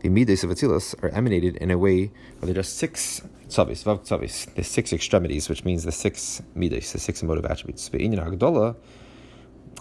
[0.00, 4.00] the midas of Atzilus, are emanated in a way where they're just six tzavis, vav
[4.06, 7.90] tzavis, the six extremities, which means the six midas, the six emotive attributes.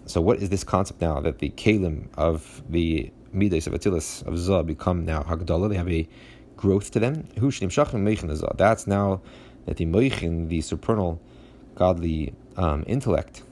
[0.05, 4.37] So what is this concept now that the kalim of the midas of Atzilus of
[4.37, 5.69] Zah become now Hagdola?
[5.69, 6.07] They have a
[6.63, 7.27] growth to them.
[7.35, 9.21] That's now
[9.65, 11.19] that the moichin, the supernal
[11.75, 13.43] godly um, intellect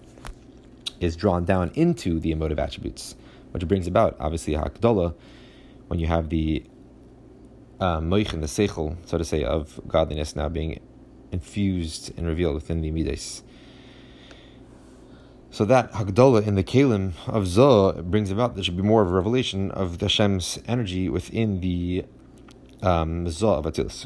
[1.02, 3.15] is drawn down into the emotive attributes,
[3.52, 5.13] which brings about obviously hakdola
[5.88, 6.63] when you have the
[7.82, 10.80] um, moich the seichel, so to say, of godliness now being
[11.34, 13.43] infused and revealed within the midas.
[15.50, 19.10] So that Hagdola in the Kalim of Zoh brings about there should be more of
[19.10, 22.06] a revelation of the Hashem's energy within the
[22.82, 23.34] um, of
[23.65, 24.06] Atilus.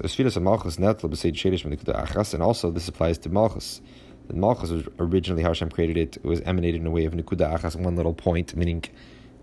[2.34, 3.82] And also this applies to Malchus.
[4.28, 6.18] The Malchus was originally how Hashem created it.
[6.18, 8.84] It was emanated in a way of Nikuda Achas, one little point, meaning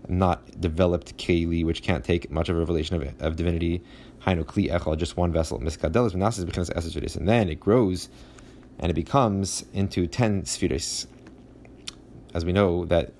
[0.09, 3.81] not developed Keli, which can't take much of a revelation of, of divinity.
[4.25, 5.59] Hainu Kli Echal, just one vessel.
[5.59, 7.15] Miskadelis Menasis becomes Esesudis.
[7.15, 8.09] And then it grows
[8.79, 11.07] and it becomes into 10 spheres.
[12.33, 13.13] As we know that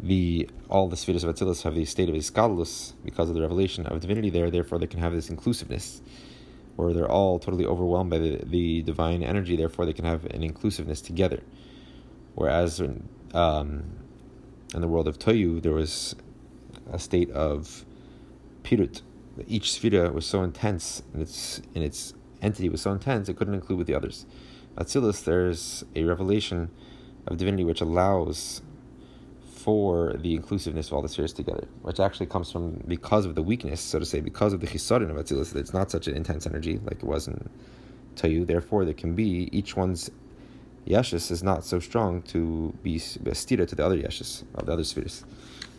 [0.00, 3.86] the all the spheres of Atzilus have the state of Iskadlus because of the revelation
[3.86, 6.02] of divinity there, therefore they can have this inclusiveness
[6.76, 10.42] or they're all totally overwhelmed by the, the divine energy, therefore they can have an
[10.42, 11.42] inclusiveness together.
[12.34, 13.84] Whereas in, um,
[14.74, 16.16] in the world of Toyu, there was
[16.90, 17.84] a state of
[18.62, 19.02] pirut.
[19.46, 23.54] Each sphera was so intense, and its in its entity was so intense, it couldn't
[23.54, 24.26] include with the others.
[24.76, 26.70] Atzilus, there's a revelation
[27.26, 28.62] of divinity which allows
[29.62, 33.42] for the inclusiveness of all the spheres together, which actually comes from because of the
[33.42, 36.16] weakness, so to say, because of the chisaron of Atzilus, that it's not such an
[36.16, 37.48] intense energy like it was in
[38.16, 38.46] Tayu.
[38.46, 40.10] Therefore, there can be each one's
[40.86, 44.84] yeshus is not so strong to be stira to the other yeshus of the other
[44.84, 45.24] spheres.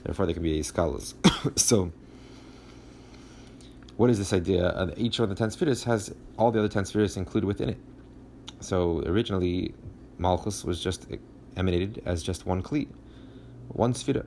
[0.03, 1.13] Therefore, there can be skalas.
[1.59, 1.91] so,
[3.97, 4.93] what is this idea?
[4.95, 7.77] Each one of the ten spheres has all the other ten spheres included within it.
[8.61, 9.73] So originally,
[10.17, 11.05] Malchus was just
[11.57, 12.87] emanated as just one kli,
[13.73, 14.25] one sphere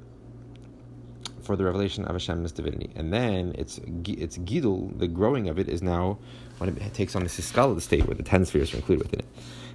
[1.42, 5.68] for the revelation of Hashem's divinity, and then it's it's gidul, the growing of it
[5.68, 6.18] is now
[6.58, 9.26] when it takes on this the state where the ten spheres are included within it.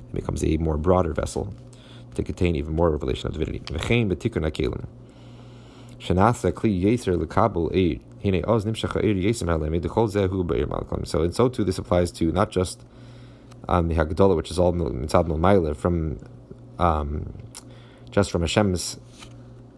[0.09, 1.53] It becomes a more broader vessel
[2.15, 3.63] to contain even more revelation of divinity.
[11.05, 12.83] So in so too, this applies to not just
[13.69, 16.19] um, the Hagdolah, which is all mitzad Maila, from
[16.79, 17.33] um,
[18.09, 18.99] just from Hashem's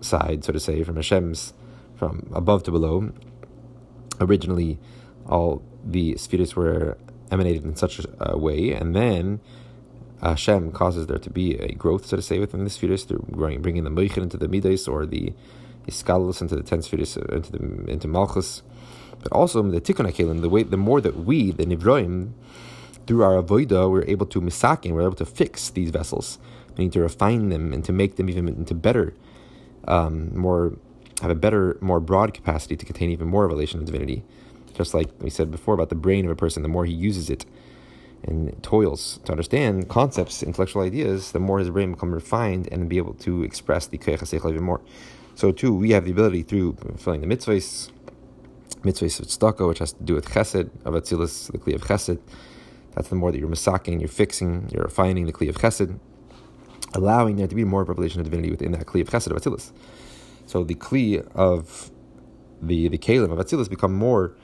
[0.04, 1.54] side, so to say, from Hashem's
[1.96, 3.12] from above to below.
[4.20, 4.80] Originally,
[5.28, 6.98] all the spheres were
[7.32, 9.39] emanated in such a way, and then
[10.22, 13.84] Hashem causes there to be a growth, so to say, within the spheres through bringing
[13.84, 15.34] the moichin into the midas or the
[15.88, 18.63] Iskalus into the ten spheres, uh, into the into Malchus,
[19.22, 22.32] but also the Tikkun Akelim, the way the more that we, the Nivroim,
[23.06, 26.39] through our avoida, we're able to misakin, we're able to fix these vessels,
[26.78, 29.13] need to refine them and to make them even into better,
[29.88, 30.78] um, more
[31.22, 34.24] have a better, more broad capacity to contain even more revelation of divinity.
[34.74, 37.30] Just like we said before about the brain of a person, the more he uses
[37.30, 37.46] it
[38.24, 42.98] and toils to understand concepts, intellectual ideas, the more his brain become refined and be
[42.98, 44.82] able to express the koyach even more.
[45.36, 47.91] So too, we have the ability through fulfilling the mitzvahs,
[48.82, 52.19] mitzvahs of tzedakah, which has to do with chesed, of atzilus, the kli of chesed.
[52.96, 56.00] That's the more that you're masaking, you're fixing, you're refining the kli of chesed,
[56.93, 59.71] allowing there to be more revelation of divinity within that kli of chesed of atzilus.
[60.45, 61.91] So the kli of
[62.62, 64.36] the the kalim of atzilus become more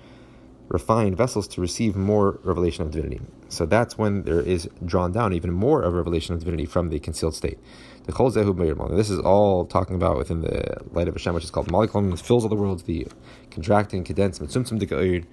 [0.69, 3.19] refined vessels to receive more revelation of divinity.
[3.49, 6.99] So that's when there is drawn down even more of revelation of divinity from the
[6.99, 7.57] concealed state.
[8.05, 11.51] The Chol Zehu This is all talking about within the light of Hashem, which is
[11.51, 13.07] called Malikom, which fills all the worlds, the
[13.49, 15.25] contracting, condensed, Mitzumtzum Dika'ir,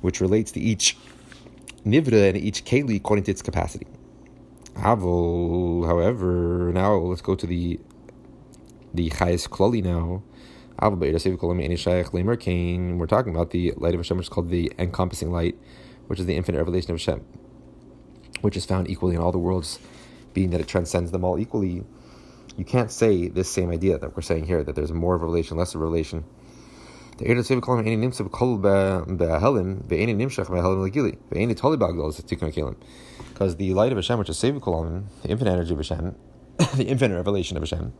[0.00, 0.96] which relates to each
[1.84, 3.86] Nivra and each Keli according to its capacity.
[4.78, 7.80] Avol, however, now let's go to the
[8.92, 10.22] the Chayes Kloli now.
[10.78, 10.90] We're
[13.06, 15.56] talking about the light of Hashem, which is called the encompassing light,
[16.06, 17.24] which is the infinite revelation of Hashem,
[18.42, 19.78] which is found equally in all the worlds,
[20.34, 21.82] being that it transcends them all equally.
[22.58, 25.24] You can't say this same idea that we're saying here, that there's more of a
[25.24, 26.24] revelation, less of a revelation.
[33.32, 36.14] Because the light of Hashem, which is Sevi Kolam, the infinite energy of Hashem,
[36.76, 37.92] the infinite revelation of Hashem,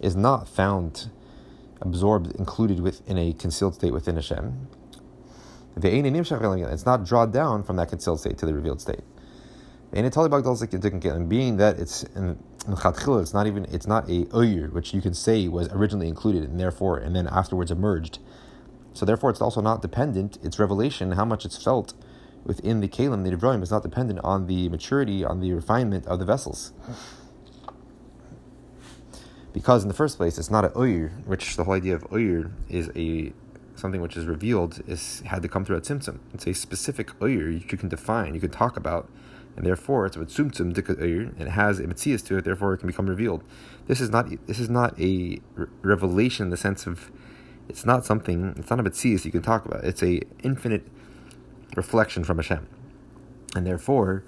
[0.00, 1.10] is not found
[1.82, 4.68] absorbed, included within a concealed state within Hashem.
[5.76, 9.00] It's not drawn down from that concealed state to the revealed state.
[9.92, 15.14] And being that it's in it's not even it's not a oyur which you can
[15.14, 18.18] say was originally included and therefore and then afterwards emerged.
[18.94, 20.38] So therefore, it's also not dependent.
[20.44, 21.94] Its revelation, how much it's felt
[22.44, 26.18] within the kalim, the Devroim, is not dependent on the maturity, on the refinement of
[26.18, 26.72] the vessels
[29.52, 32.50] because in the first place it's not an oyur, which the whole idea of oyur
[32.68, 33.32] is a
[33.74, 36.18] something which is revealed is had to come through a tzimtzum.
[36.32, 39.10] It's a specific oyur you can define, you can talk about,
[39.56, 42.44] and therefore it's a and it has a mitzias to it.
[42.44, 43.42] Therefore, it can become revealed.
[43.86, 45.40] This is not this is not a
[45.82, 47.10] revelation in the sense of
[47.68, 48.54] it's not something.
[48.56, 49.84] It's not a mitzias you can talk about.
[49.84, 50.86] It's a infinite
[51.76, 52.66] reflection from Hashem,
[53.54, 54.24] and therefore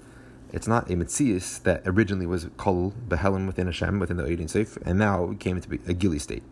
[0.51, 4.77] it's not a Metzias that originally was Kol Behelim within Hashem, within the Oedin Seif,
[4.85, 6.43] and now it came into be a Gili state.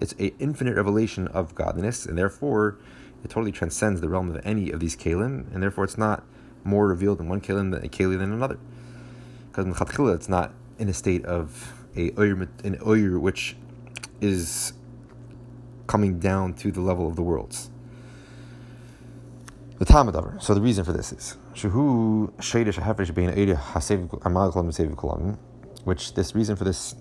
[0.00, 2.78] It's an infinite revelation of godliness, and therefore
[3.22, 6.24] it totally transcends the realm of any of these Kalim, and therefore it's not
[6.64, 8.58] more revealed in one Kalim than another.
[9.50, 13.56] Because in Chatchila, it's not in a state of a Oyr, an Oyr which
[14.20, 14.72] is
[15.86, 17.70] coming down to the level of the worlds.
[19.78, 20.40] The Tamadavar.
[20.42, 23.30] So the reason for this is Shahu Shadish Hafrish being
[25.84, 26.94] which this reason for this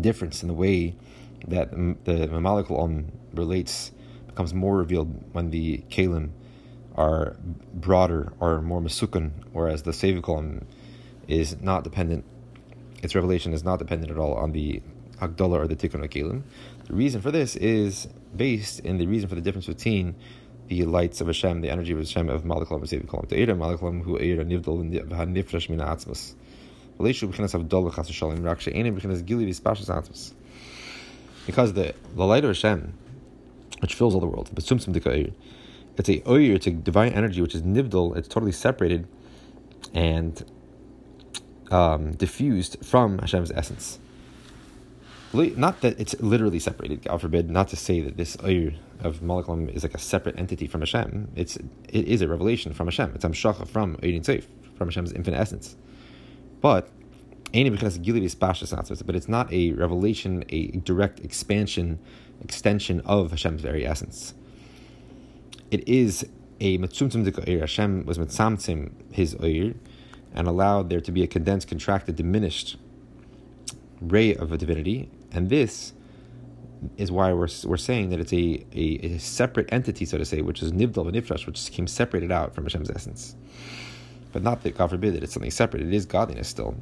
[0.00, 0.96] difference in the way
[1.46, 3.92] that the Mamalakal relates
[4.26, 6.30] becomes more revealed when the Kalim
[6.98, 7.36] are
[7.72, 10.64] broader or more Masukan, whereas the Sevikal
[11.28, 12.24] is not dependent,
[13.02, 14.82] its revelation is not dependent at all on the
[15.20, 16.42] Hagdala or the Tikkun Kalim.
[16.86, 20.16] The reason for this is based in the reason for the difference between
[20.66, 23.28] the lights of Hashem, the energy of Hashem of Malachlam Sevi Kolam.
[23.28, 26.34] Teira Malachlam hu Eira Nivdal v'hanifresh min atzmas.
[26.98, 28.10] V'leishu b'chinas avdol chas
[31.46, 32.92] because the, the light of Hashem,
[33.80, 34.50] which fills all the world,
[35.98, 39.06] it's a oyer, it's a divine energy which is nibdal, it's totally separated
[39.94, 40.44] and
[41.70, 43.98] um, diffused from Hashem's essence.
[45.32, 49.74] Not that it's literally separated, God forbid, not to say that this oyer of Malaklam
[49.74, 51.30] is like a separate entity from Hashem.
[51.36, 53.12] It's it is a revelation from Hashem.
[53.14, 54.44] It's Amshacha from Eirin Seif,
[54.76, 55.76] from Hashem's infinite essence.
[56.62, 56.88] But
[57.52, 61.98] but it's not a revelation, a direct expansion,
[62.42, 64.34] extension of Hashem's very essence.
[65.70, 66.26] It is
[66.60, 69.74] a matzumtzum dika Hashem was mitzamtzim his oir
[70.34, 72.76] and allowed there to be a condensed, contracted, diminished
[74.00, 75.92] ray of a divinity, and this
[76.96, 80.42] is why we're, we're saying that it's a, a, a separate entity, so to say,
[80.42, 83.34] which is nivdal and which came separated out from Hashem's essence.
[84.32, 85.82] But not that, God forbid, that it's something separate.
[85.82, 86.76] It is godliness still.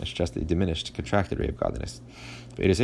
[0.00, 2.00] It's just a diminished, contracted ray of godliness.
[2.56, 2.78] Whereas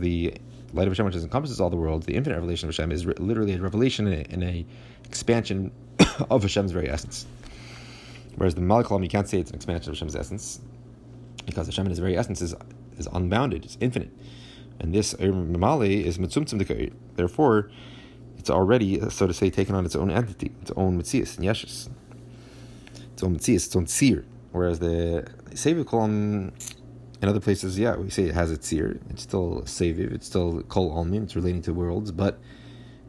[0.00, 0.34] the
[0.74, 3.54] light of Hashem, which encompasses all the worlds, the infinite revelation of Hashem, is literally
[3.54, 4.66] a revelation and a,
[5.04, 5.70] expansion
[6.30, 7.26] of Hashem's very essence.
[8.36, 10.60] Whereas the Malakalam, you can't say it's an expansion of Hashem's essence,
[11.46, 12.54] because Hashem in his very essence is,
[12.98, 14.10] is unbounded, it's infinite.
[14.80, 17.70] And this Mamali is Mitzumtzum Therefore,
[18.38, 21.88] it's already, so to say, taken on its own entity, its own Mitzias and Yeshus,
[23.12, 24.24] its own Mitzias, its own Seer.
[24.50, 26.52] Whereas the Seviv column
[27.22, 29.00] in other places, yeah, we say it has its seer.
[29.10, 32.38] It's still Seviv, it's still Kol Almin, it's relating to worlds, but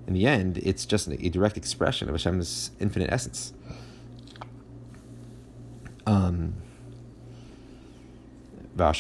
[0.08, 3.54] in the end, it's just a direct expression of Hashem's infinite essence.
[6.06, 6.56] Um,
[8.78, 8.96] and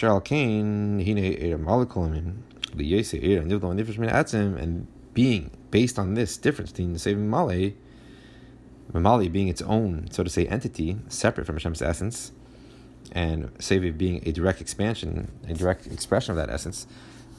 [3.99, 7.73] being atim and being based on this difference between the Seviv Male
[8.91, 12.31] Mamali being its own, so to say, entity, separate from Hashem's essence,
[13.15, 16.85] and Seviv being a direct expansion, a direct expression of that essence.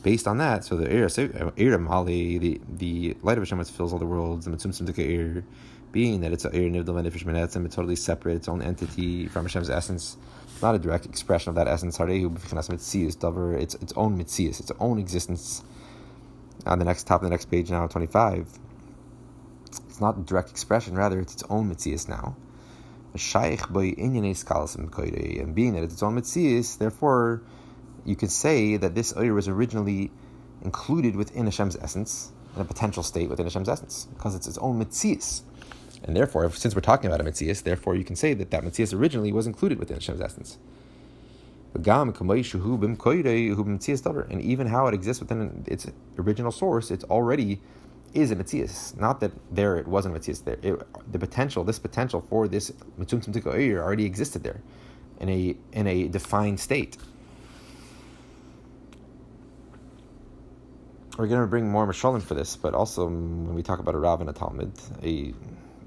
[0.02, 3.98] Based on that, so the Ir Mamali, the the light of Hashem which fills all
[3.98, 5.44] the worlds, the Mitzum Simtika Ir,
[5.92, 9.44] being that it's a Ir Nivdal Nefesh Menetzim, it's totally separate, its own entity from
[9.44, 10.16] Hashem's essence,
[10.62, 11.98] not a direct expression of that essence.
[11.98, 15.62] Harehu B'Fichanas Mitzias Dover, it's its own Mitzias, its own existence.
[16.64, 18.48] On the next top of the next page now, twenty five
[19.96, 22.36] it's not a direct expression, rather it's its own mitzias now.
[25.40, 27.42] And being that it's own mitzias, therefore
[28.04, 30.10] you can say that this oyer was originally
[30.62, 34.78] included within Hashem's essence, in a potential state within Hashem's essence, because it's its own
[34.82, 35.42] mitzias.
[36.04, 38.94] And therefore, since we're talking about a mitzias, therefore you can say that that mitzias
[38.94, 40.58] originally was included within Hashem's essence.
[41.74, 41.86] And
[44.40, 45.86] even how it exists within its
[46.18, 47.60] original source, it's already
[48.16, 48.96] is a Metzias.
[48.96, 50.58] Not that there it wasn't a Metzias there.
[50.62, 50.80] It,
[51.12, 54.60] the potential, this potential for this Mitzum Tzimtika already existed there
[55.20, 56.96] in a in a defined state.
[61.18, 63.98] We're going to bring more Mashalim for this, but also when we talk about a
[63.98, 65.32] Rav and a Talmud, a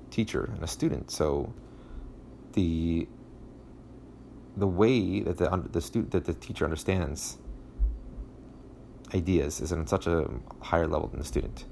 [0.10, 1.12] teacher and a student.
[1.12, 1.54] So
[2.54, 3.08] the
[4.58, 7.38] the way that the the student that the teacher understands
[9.14, 10.30] ideas is on such a
[10.62, 11.66] higher level than the student.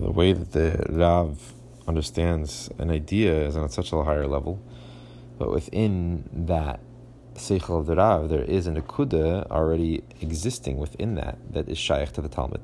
[0.00, 1.52] The way that the Rav
[1.86, 4.58] understands an idea is on such a higher level,
[5.38, 6.80] but within that
[7.34, 12.12] Seichel of the Rav, there is an Nakuda already existing within that that is Shaykh
[12.12, 12.62] to the Talmud.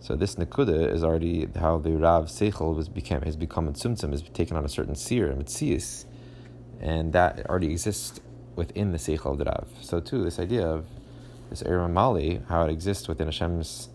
[0.00, 4.10] So this Nakuda is already how the Rav Seichel was became has become a Tzumtzum,
[4.10, 6.06] has taken on a certain seer, Mitzias,
[6.80, 8.18] and that already exists
[8.56, 9.68] within the Seichel of the Rav.
[9.82, 10.86] So too, this idea of
[11.50, 13.90] this Eram Mali, how it exists within Hashem's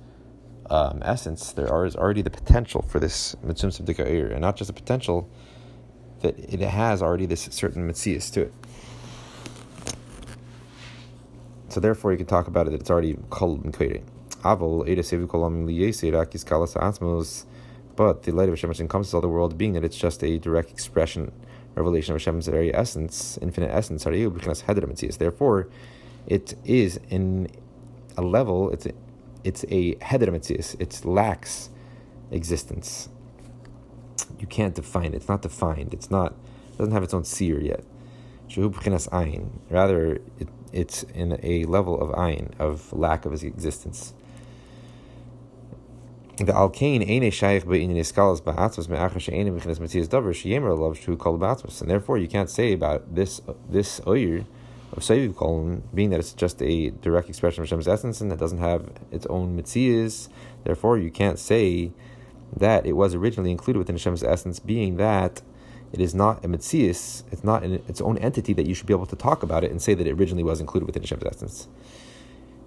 [0.69, 4.73] um, essence, there is already the potential for this mitzvah sabdika and not just the
[4.73, 5.29] potential
[6.21, 8.53] that it has already this certain mitzias to it.
[11.69, 14.03] So therefore, you can talk about it that it's already called mikveri.
[14.43, 14.85] Avol
[17.95, 20.37] but the light of Hashem which encompasses all the world, being that it's just a
[20.39, 21.33] direct expression,
[21.75, 24.05] revelation of Hashem's very essence, infinite essence.
[24.05, 25.67] Therefore,
[26.25, 27.49] it is in
[28.17, 28.71] a level.
[28.71, 28.87] It's
[29.43, 31.69] it's a heder It lacks
[32.31, 33.09] existence.
[34.39, 35.15] You can't define it.
[35.15, 35.93] It's not defined.
[35.93, 36.33] It's not.
[36.73, 37.83] It doesn't have its own seer yet.
[39.69, 44.13] Rather, it, it's in a level of ayin of lack of existence.
[46.37, 51.17] The alkain ene shaykh be'inyan iskalas ba'atzmas me'achar she'ene b'chinas metzias davar she'yemer alav shu
[51.17, 51.81] kol ba'atzmas.
[51.81, 54.45] And therefore, you can't say about this this oyer
[54.91, 58.39] of Saviv Kolon, being that it's just a direct expression of Hashem's essence and that
[58.39, 60.29] doesn't have its own mitzias,
[60.63, 61.91] therefore you can't say
[62.55, 65.41] that it was originally included within Hashem's essence, being that
[65.91, 68.93] It is not a mitzias, it's not in its own entity that you should be
[68.93, 71.67] able to talk about it and say that it originally was included within Hashem's essence.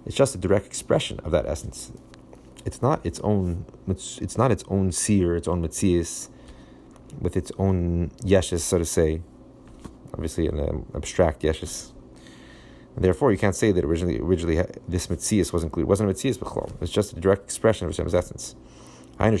[0.05, 1.93] It's just a direct expression of that essence.
[2.65, 3.65] It's not its own.
[3.87, 6.29] It's not its own seer, its own mitzias,
[7.19, 9.21] with its own yeshes, so to say.
[10.13, 11.92] Obviously, an um, abstract yeshes.
[12.95, 15.87] Therefore, you can't say that originally, originally uh, this mitzias was included.
[15.87, 16.71] It wasn't a mitzias b'chlal.
[16.79, 18.55] It's just a direct expression of Hashem's essence.
[19.19, 19.37] Meaning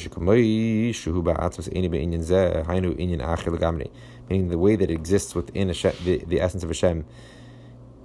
[4.49, 7.05] the way that it exists within Hashem, the, the essence of Hashem,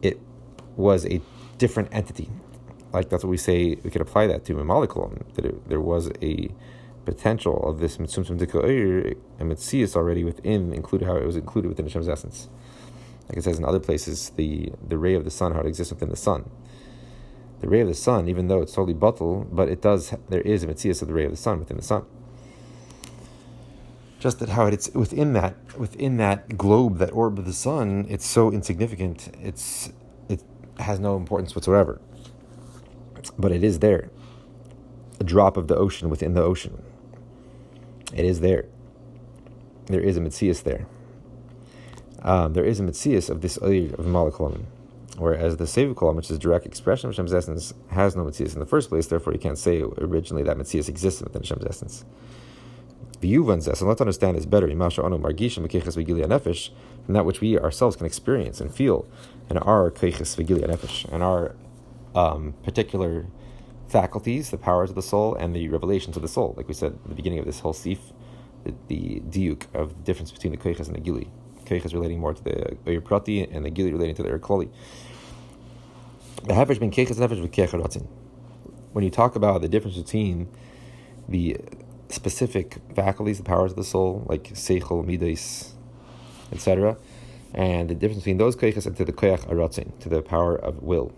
[0.03, 0.20] it
[0.76, 1.20] was a
[1.59, 2.28] different entity.
[2.92, 6.11] Like that's what we say, we could apply that to Mimalikulon, that it, there was
[6.22, 6.51] a
[7.05, 11.86] potential of this Mitzumtzum Dikoir and Mitzias already within, included how it was included within
[11.86, 12.49] Hashem's essence.
[13.28, 15.92] Like it says in other places, the, the ray of the sun, how it exists
[15.92, 16.50] within the sun
[17.60, 20.62] the ray of the sun, even though it's totally bottle, but it does there is
[20.62, 22.04] a mitzias of the ray of the sun within the sun.
[24.20, 28.26] Just that how it's within that within that globe, that orb of the sun, it's
[28.26, 29.34] so insignificant.
[29.40, 29.92] It's
[30.28, 30.42] it
[30.78, 32.00] has no importance whatsoever.
[33.38, 34.10] But it is there.
[35.20, 36.82] A drop of the ocean within the ocean.
[38.14, 38.66] It is there.
[39.86, 40.86] There is a mitzias there.
[42.22, 44.58] Um, there is a mitzias of this of the molecule
[45.18, 48.60] Whereas the Sevu Kolam, which is direct expression of Hashem's essence, has no Metzias in
[48.60, 52.04] the first place, therefore you can't say originally that Metzias existed within Hashem's essence.
[53.20, 54.78] The Yuvan says, and let's understand this better, from
[57.14, 59.08] that which we ourselves can experience and feel
[59.50, 61.56] in our Keiches Vigilia Nefesh, and our
[62.14, 63.26] um, particular
[63.88, 66.54] faculties, the powers of the soul, and the revelations of the soul.
[66.56, 68.12] Like we said at the beginning of this whole sif,
[68.62, 71.28] the, the diuk of the difference between the Keiches and the Gili.
[71.68, 74.68] Keiches relating more to the Oyer Prati, and the Gili relating to the Erkoli.
[76.44, 78.06] The Hefesh ben Keches Nefesh v'Kecharatzin.
[78.92, 80.48] When you talk about the difference between
[81.28, 81.58] the
[82.08, 85.74] specific faculties, the powers of the soul, like Seichel, Midas,
[86.52, 86.96] etc.,
[87.52, 90.82] and the difference between those Keches and to the Koyach Aratzin, to the power of
[90.82, 91.12] will.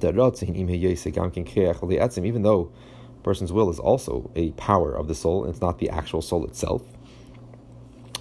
[0.00, 0.54] The Aratzin,
[2.24, 2.70] even though
[3.18, 6.44] a person's will is also a power of the soul, it's not the actual soul
[6.44, 6.82] itself.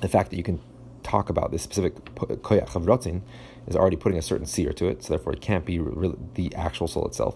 [0.01, 0.59] The fact that you can
[1.07, 3.21] talk about this specific koyach of ratzin
[3.67, 6.53] is already putting a certain seer to it, so therefore it can't be re- the
[6.55, 7.35] actual soul itself,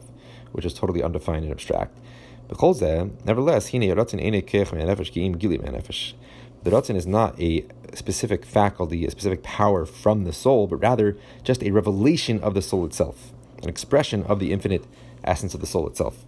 [0.52, 1.98] which is totally undefined and abstract.
[2.50, 3.72] Nevertheless,
[6.64, 11.18] the ratzin is not a specific faculty, a specific power from the soul, but rather
[11.44, 13.32] just a revelation of the soul itself,
[13.64, 14.86] an expression of the infinite
[15.24, 16.26] essence of the soul itself.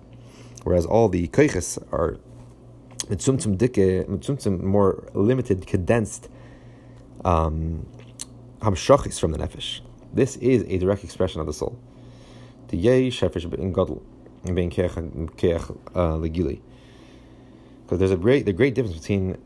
[0.63, 2.19] Whereas all the koiches are
[4.63, 6.29] more limited, condensed
[7.25, 7.85] um,
[8.59, 9.81] hamshachis from the nefesh.
[10.13, 11.77] This is a direct expression of the soul.
[12.67, 14.01] The yei shefesh in gadol
[14.45, 16.61] in being keach uh, legili.
[17.83, 19.37] Because there's a great the great difference between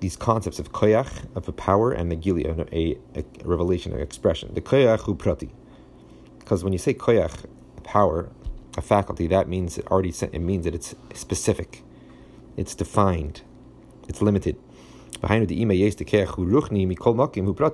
[0.00, 4.00] these concepts of koyach of a power and the gili of a, a, revelation, an
[4.00, 4.52] expression.
[4.54, 5.50] The koyach hu prati.
[6.38, 7.44] Because when you say koyach,
[7.76, 8.30] a power,
[8.76, 11.82] a faculty, that means it already it means that it's specific,
[12.56, 13.42] it's defined,
[14.08, 14.56] it's limited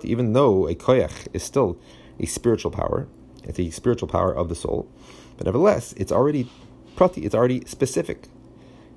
[0.05, 1.79] even though a koyach is still
[2.21, 3.09] a spiritual power,
[3.45, 4.89] it's a spiritual power of the soul,
[5.37, 6.49] but nevertheless, it's already
[6.97, 8.29] prati, it's already specific.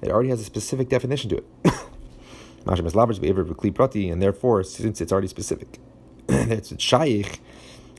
[0.02, 1.46] It already has a specific definition to it.
[2.66, 5.80] Mashem prati and therefore, since it's already specific,
[6.30, 7.40] it's shaykh,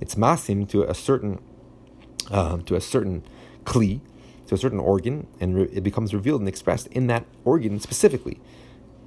[0.01, 1.41] it's masim to a certain
[2.31, 3.23] um, to a certain
[3.65, 4.01] kli,
[4.49, 8.41] to a certain organ, and re- it becomes revealed and expressed in that organ specifically.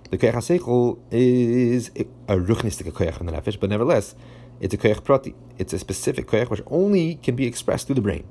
[0.09, 4.15] The koyach haseichel is a ruchnistic koyach in the nefesh, but nevertheless,
[4.59, 5.35] it's a koyach prati.
[5.59, 8.25] It's a specific koyach which only can be expressed through the brain,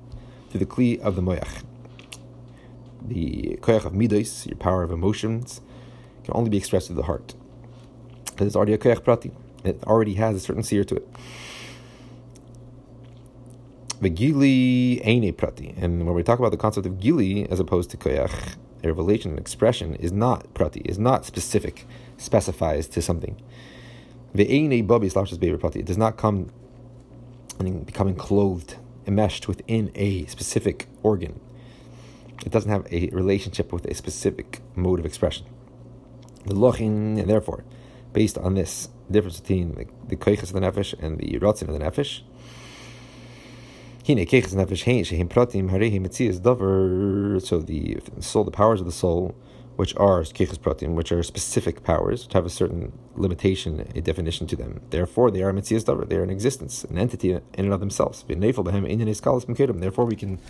[0.51, 1.63] through the kli of the moyach.
[3.01, 5.61] The koyach of midos, your power of emotions,
[6.25, 7.35] can only be expressed through the heart.
[8.39, 9.31] It's already a koyach prati.
[9.65, 11.09] It already has a certain seer to it.
[14.01, 15.75] The gili prati.
[15.77, 19.33] And when we talk about the concept of gili as opposed to koyach, a revelation,
[19.33, 23.41] an expression, is not prati, is not specific, specifies to something.
[24.35, 26.51] It does not come
[27.59, 28.77] and become clothed,
[29.07, 31.41] enmeshed within a specific organ.
[32.45, 35.47] It doesn't have a relationship with a specific mode of expression.
[36.47, 37.65] The lochin, and therefore,
[38.13, 41.81] based on this difference between the, the of the nefesh and the rotzim of the
[41.81, 42.23] nefesh,
[44.09, 44.25] so the
[48.21, 49.35] soul, the powers of the soul,
[49.77, 54.47] which are keches pratim, which are specific powers, which have a certain limitation, a definition
[54.47, 54.81] to them.
[54.89, 56.09] Therefore, they are mitzias davar.
[56.09, 58.25] They are an existence, an entity in and of themselves.
[58.27, 60.41] Therefore, we can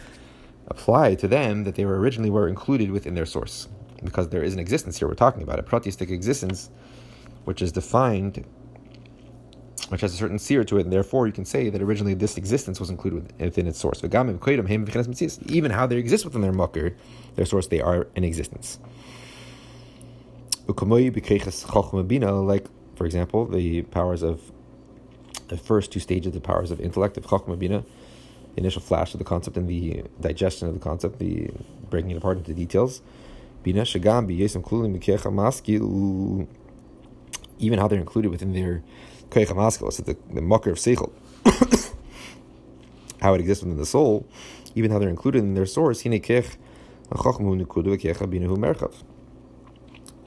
[0.69, 3.67] apply to them that they were originally were included within their source,
[4.05, 5.09] because there is an existence here.
[5.09, 6.71] We're talking about a pratistic existence,
[7.45, 8.45] which is defined
[9.89, 12.37] which has a certain seer to it, and therefore you can say that originally this
[12.37, 14.03] existence was included within its source.
[14.03, 16.95] Even how they exist within their mucker,
[17.37, 18.79] their source, they are in existence.
[20.67, 22.67] Like,
[22.97, 24.41] for example, the powers of
[25.49, 27.85] the first two stages, of the powers of intellect of Chachma Bina,
[28.57, 31.49] initial flash of the concept and the digestion of the concept, the
[31.89, 33.01] breaking it apart into details.
[33.63, 33.87] Bina
[35.31, 36.47] Maski,
[37.59, 38.83] even how they're included within their
[39.31, 41.13] Koyach Maskil, the, the mucker of Seichel,
[43.21, 44.27] how it exists within the soul,
[44.75, 46.21] even how they're included in their source, Hine.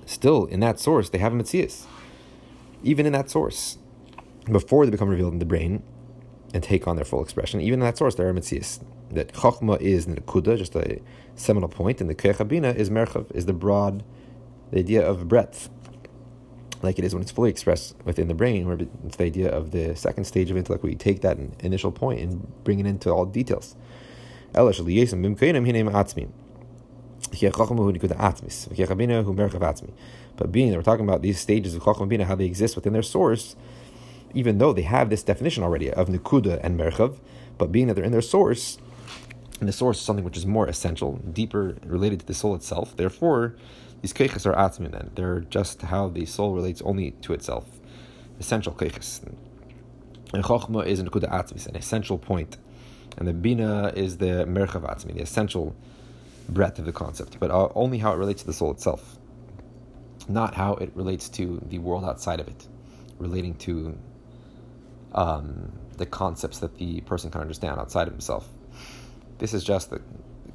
[0.06, 1.86] Still, in that source, they have a Metzias.
[2.84, 3.78] Even in that source,
[4.52, 5.84] before they become revealed in the brain
[6.54, 8.84] and take on their full expression, even in that source, there are Metzias.
[9.12, 11.02] That Chachma is Nekuda, just a
[11.36, 14.04] seminal point, and the Kechabina is Merchav, is the broad,
[14.72, 15.70] the idea of breadth,
[16.82, 19.72] like it is when it's fully expressed within the brain, where it's the idea of
[19.72, 23.12] the second stage of intellect, where you take that initial point and bring it into
[23.12, 23.76] all details.
[24.54, 24.72] But
[30.52, 33.04] being that we're talking about these stages of Chacham Bina, how they exist within their
[33.04, 33.56] source,
[34.34, 37.18] even though they have this definition already of Nikuda and Merchav,
[37.58, 38.78] but being that they're in their source,
[39.60, 42.98] and the source is something which is more essential, deeper related to the soul itself,
[42.98, 43.56] therefore,
[44.02, 45.12] these keiches are atzmin, then.
[45.16, 47.80] They're just how the soul relates only to itself.
[48.40, 49.22] Essential keiches.
[50.34, 52.58] And Chokhmah is Nikuda atzmis, an essential point.
[53.18, 55.76] And the Bina is the Merchav atzmi, the essential
[56.50, 59.18] breadth of the concept, but uh, only how it relates to the soul itself,
[60.28, 62.68] not how it relates to the world outside of it,
[63.20, 63.98] relating to
[65.14, 68.48] um, the concepts that the person can understand outside of himself.
[69.38, 70.02] This is just the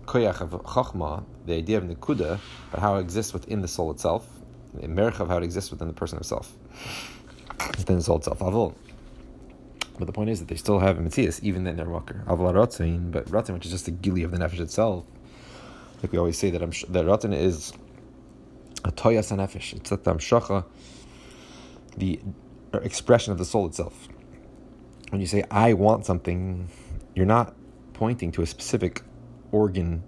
[0.07, 2.39] koyach of chachma, the idea of nikuda,
[2.71, 4.27] but how it exists within the soul itself,
[4.75, 6.53] the merch of how it exists within the person himself,
[7.77, 8.39] within the soul itself.
[8.39, 8.75] Avol.
[9.99, 12.23] But the point is that they still have mitzias, even in their walker.
[12.27, 12.53] Avol
[13.11, 15.05] but ratzin, which is just the gili of the nefesh itself,
[16.03, 17.73] like we always say that that Ratan is
[18.85, 19.75] a toyas nefesh.
[19.75, 20.65] It's that the amshacha,
[21.97, 22.21] the
[22.75, 24.09] expression of the soul itself.
[25.11, 26.69] When you say I want something,
[27.15, 27.55] you're not
[27.95, 29.03] pointing to a specific
[29.53, 30.03] organ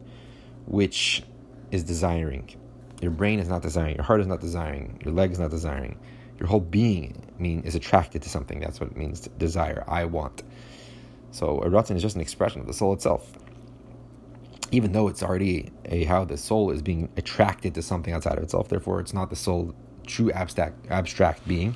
[0.67, 1.23] which
[1.71, 2.49] is desiring.
[3.01, 3.97] Your brain is not desiring.
[3.97, 5.01] Your heart is not desiring.
[5.05, 5.99] Your leg is not desiring.
[6.39, 8.61] Your whole being mean is attracted to something.
[8.61, 9.85] That's what it means to desire.
[9.89, 10.43] I want.
[11.31, 13.33] So a ratan is just an expression of the soul itself
[14.71, 18.45] even though it's already a how the soul is being attracted to something outside of
[18.45, 19.75] itself, therefore it's not the soul
[20.07, 21.75] true abstract abstract being.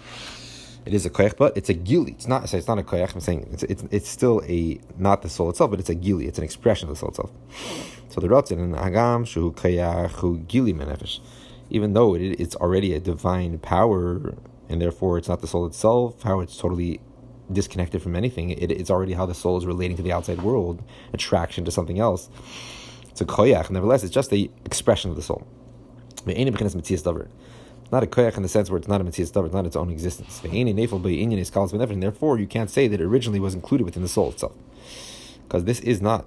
[0.84, 2.12] It is a koyach, but it's a gili.
[2.12, 2.52] It's not.
[2.52, 3.14] It's not a koyach.
[3.14, 6.26] I'm saying it's, it's it's still a not the soul itself, but it's a gili.
[6.26, 7.30] It's an expression of the soul itself.
[8.08, 11.20] So the rotzin and hagam shu koyach gili menefesh,
[11.70, 14.34] even though it, it's already a divine power,
[14.68, 16.22] and therefore it's not the soul itself.
[16.22, 17.00] How it's totally
[17.52, 18.50] disconnected from anything.
[18.50, 22.00] It, it's already how the soul is relating to the outside world, attraction to something
[22.00, 22.28] else.
[23.08, 23.70] It's a koyach.
[23.70, 25.46] Nevertheless, it's just the expression of the soul.
[27.92, 29.76] Not a koyach in the sense where it's not a mitzvah davar, it's not its
[29.76, 30.40] own existence.
[30.40, 34.54] Therefore, you can't say that it originally was included within the soul itself,
[35.44, 36.24] because this is not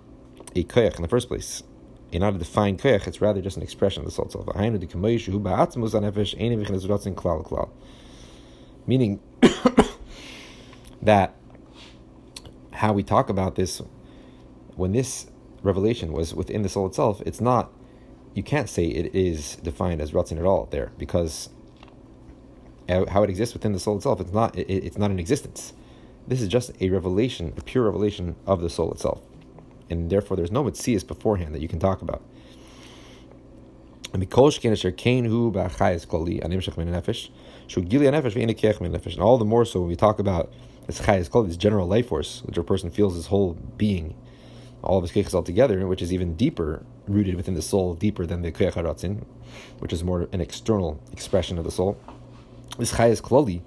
[0.56, 1.64] a koyach in the first place.
[2.12, 4.48] In order to define koyach, it's rather just an expression of the soul itself.
[8.88, 9.20] Meaning
[11.02, 11.36] that
[12.74, 13.82] how we talk about this
[14.76, 15.26] when this
[15.64, 17.72] revelation was within the soul itself, it's not,
[18.36, 21.50] you can't say it is defined as Ratzin at all there, because
[22.88, 25.74] how it exists within the soul itself, it's not, it, it's not an existence.
[26.28, 29.22] This is just a revelation, a pure revelation of the soul itself.
[29.90, 32.22] And therefore, there's no mitzias beforehand that you can talk about.
[34.14, 34.50] And all
[39.38, 40.54] the more so when we talk about
[40.88, 44.16] this chayas called this general life force, which a person feels his whole being
[44.84, 48.26] all of his keiches all together, which is even deeper rooted within the soul, deeper
[48.26, 49.26] than the koyach haratzin,
[49.80, 51.98] which is more an external expression of the soul.
[52.78, 53.62] This chayas klali,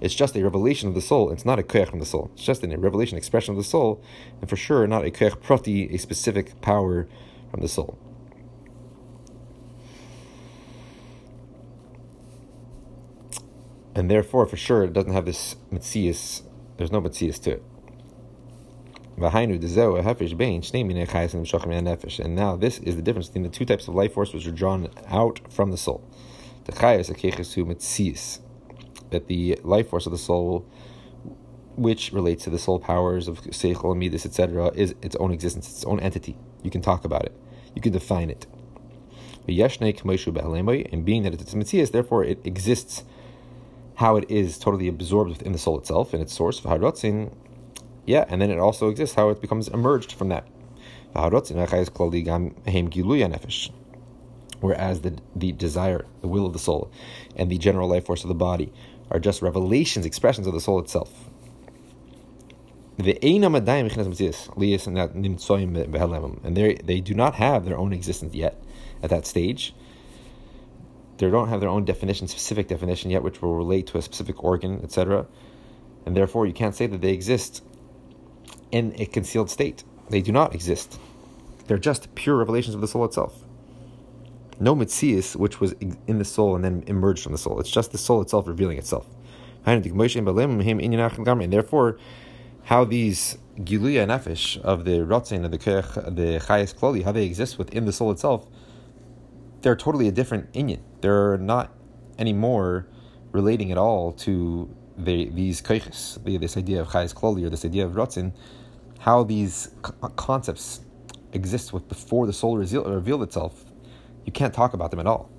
[0.00, 1.30] it's just a revelation of the soul.
[1.30, 2.30] It's not a koyach from the soul.
[2.34, 4.02] It's just a revelation expression of the soul,
[4.40, 7.06] and for sure not a koyach prati, a specific power
[7.50, 7.98] from the soul.
[13.94, 16.42] And therefore, for sure, it doesn't have this mitzias.
[16.76, 17.62] There's no mitzias to it.
[19.20, 19.34] And
[22.34, 24.88] now this is the difference between the two types of life force which are drawn
[25.08, 26.02] out from the soul.
[26.64, 26.76] That
[29.26, 30.64] the life force of the soul,
[31.76, 35.84] which relates to the soul powers of seichel, midas, etc., is its own existence, its
[35.84, 36.38] own entity.
[36.62, 37.36] You can talk about it.
[37.74, 38.46] You can define it.
[39.46, 43.04] And being that it's mitzias, therefore it exists
[43.96, 46.58] how it is totally absorbed within the soul itself and its source,
[48.10, 50.46] yeah, and then it also exists how it becomes emerged from that.
[54.60, 56.90] Whereas the, the desire, the will of the soul,
[57.36, 58.72] and the general life force of the body
[59.10, 61.30] are just revelations, expressions of the soul itself.
[62.98, 63.06] And
[66.56, 68.62] they they do not have their own existence yet
[69.02, 69.72] at that stage.
[71.16, 74.42] They don't have their own definition, specific definition yet, which will relate to a specific
[74.44, 75.26] organ, etc.
[76.04, 77.62] And therefore, you can't say that they exist
[78.72, 79.84] in a concealed state.
[80.08, 80.98] They do not exist.
[81.66, 83.44] They're just pure revelations of the soul itself.
[84.58, 87.60] No mitzias, which was in the soul and then emerged from the soul.
[87.60, 89.06] It's just the soul itself revealing itself.
[89.64, 89.84] And
[91.52, 91.98] therefore,
[92.64, 95.58] how these giluya nefesh of the rotzin and the
[96.10, 98.46] the chayes kloli, how they exist within the soul itself,
[99.62, 100.80] they're totally a different inyan.
[101.00, 101.72] They're not
[102.18, 102.86] anymore
[103.32, 107.86] relating at all to the, these kaiches, this idea of chayes kloli or this idea
[107.86, 108.32] of rotzin,
[109.00, 110.82] how these uh, concepts
[111.32, 113.64] exist with before the soul revealed itself.
[114.26, 115.30] You can't talk about them at all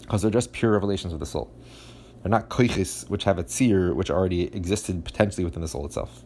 [0.00, 1.50] because they're just pure revelations of the soul.
[2.22, 6.24] They're not koiches which have a tzir which already existed potentially within the soul itself.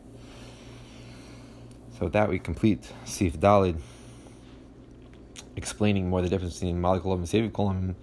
[1.99, 3.79] So with that we complete Sif Dalid,
[5.57, 7.95] explaining more the difference between Malik and Sevi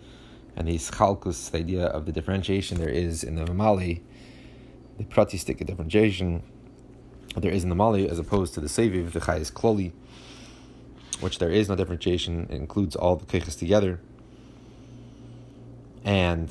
[0.55, 4.01] and the Chalkus, the idea of the differentiation there is in the Mamali,
[4.99, 6.43] the Pratistic differentiation
[7.35, 9.91] there is in the Mali as opposed to the Seviv, the Chayes Kloli,
[11.19, 13.99] which there is no differentiation, it includes all the Keiches together.
[16.03, 16.49] And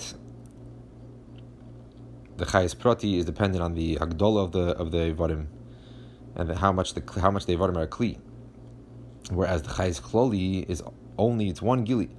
[2.36, 5.46] the Chayes Prati is dependent on the Hagdola of the of the Varim
[6.36, 8.18] and how much the how much the Varim are Kli.
[9.30, 10.82] Whereas the Chayes Kloli is
[11.18, 12.10] only it's one Gili.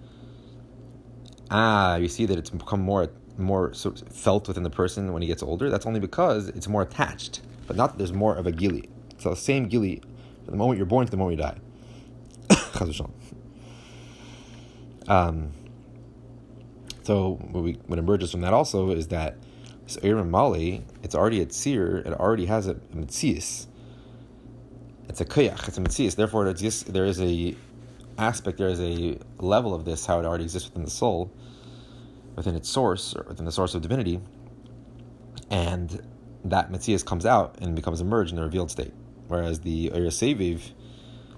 [1.50, 5.42] Ah, you see that it's become more more felt within the person when he gets
[5.42, 5.70] older.
[5.70, 8.90] That's only because it's more attached but not that there's more of a gili.
[9.12, 10.02] It's the same gili
[10.44, 11.60] from the moment you're born to the moment you die.
[15.08, 15.52] um,
[17.04, 19.38] so what, we, what emerges from that also is that
[19.84, 23.02] this Aaron Mali, it's already a tzir, it already has a, a.
[23.04, 23.68] It's
[25.22, 26.16] a kayach, it's a mitzias.
[26.16, 27.56] Therefore, it exists, there is a
[28.18, 31.32] aspect, there is a level of this, how it already exists within the soul,
[32.36, 34.20] within its source, or within the source of divinity.
[35.52, 36.02] And
[36.46, 38.94] that Metzias comes out and becomes emerged in the revealed state.
[39.28, 40.72] Whereas the Seviv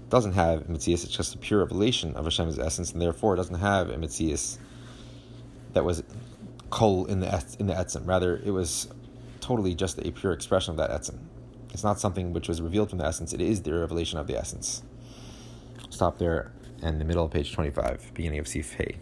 [0.08, 3.60] doesn't have Metzias, it's just a pure revelation of Hashem's essence, and therefore it doesn't
[3.60, 4.58] have a Metzias
[5.72, 6.02] that was
[6.70, 8.06] kol in the in the etzim.
[8.06, 8.88] Rather, it was
[9.40, 11.18] totally just a pure expression of that etzim.
[11.72, 14.36] It's not something which was revealed from the essence, it is the revelation of the
[14.36, 14.82] essence.
[15.90, 18.96] Stop there and the middle of page 25, beginning of Sif Hey.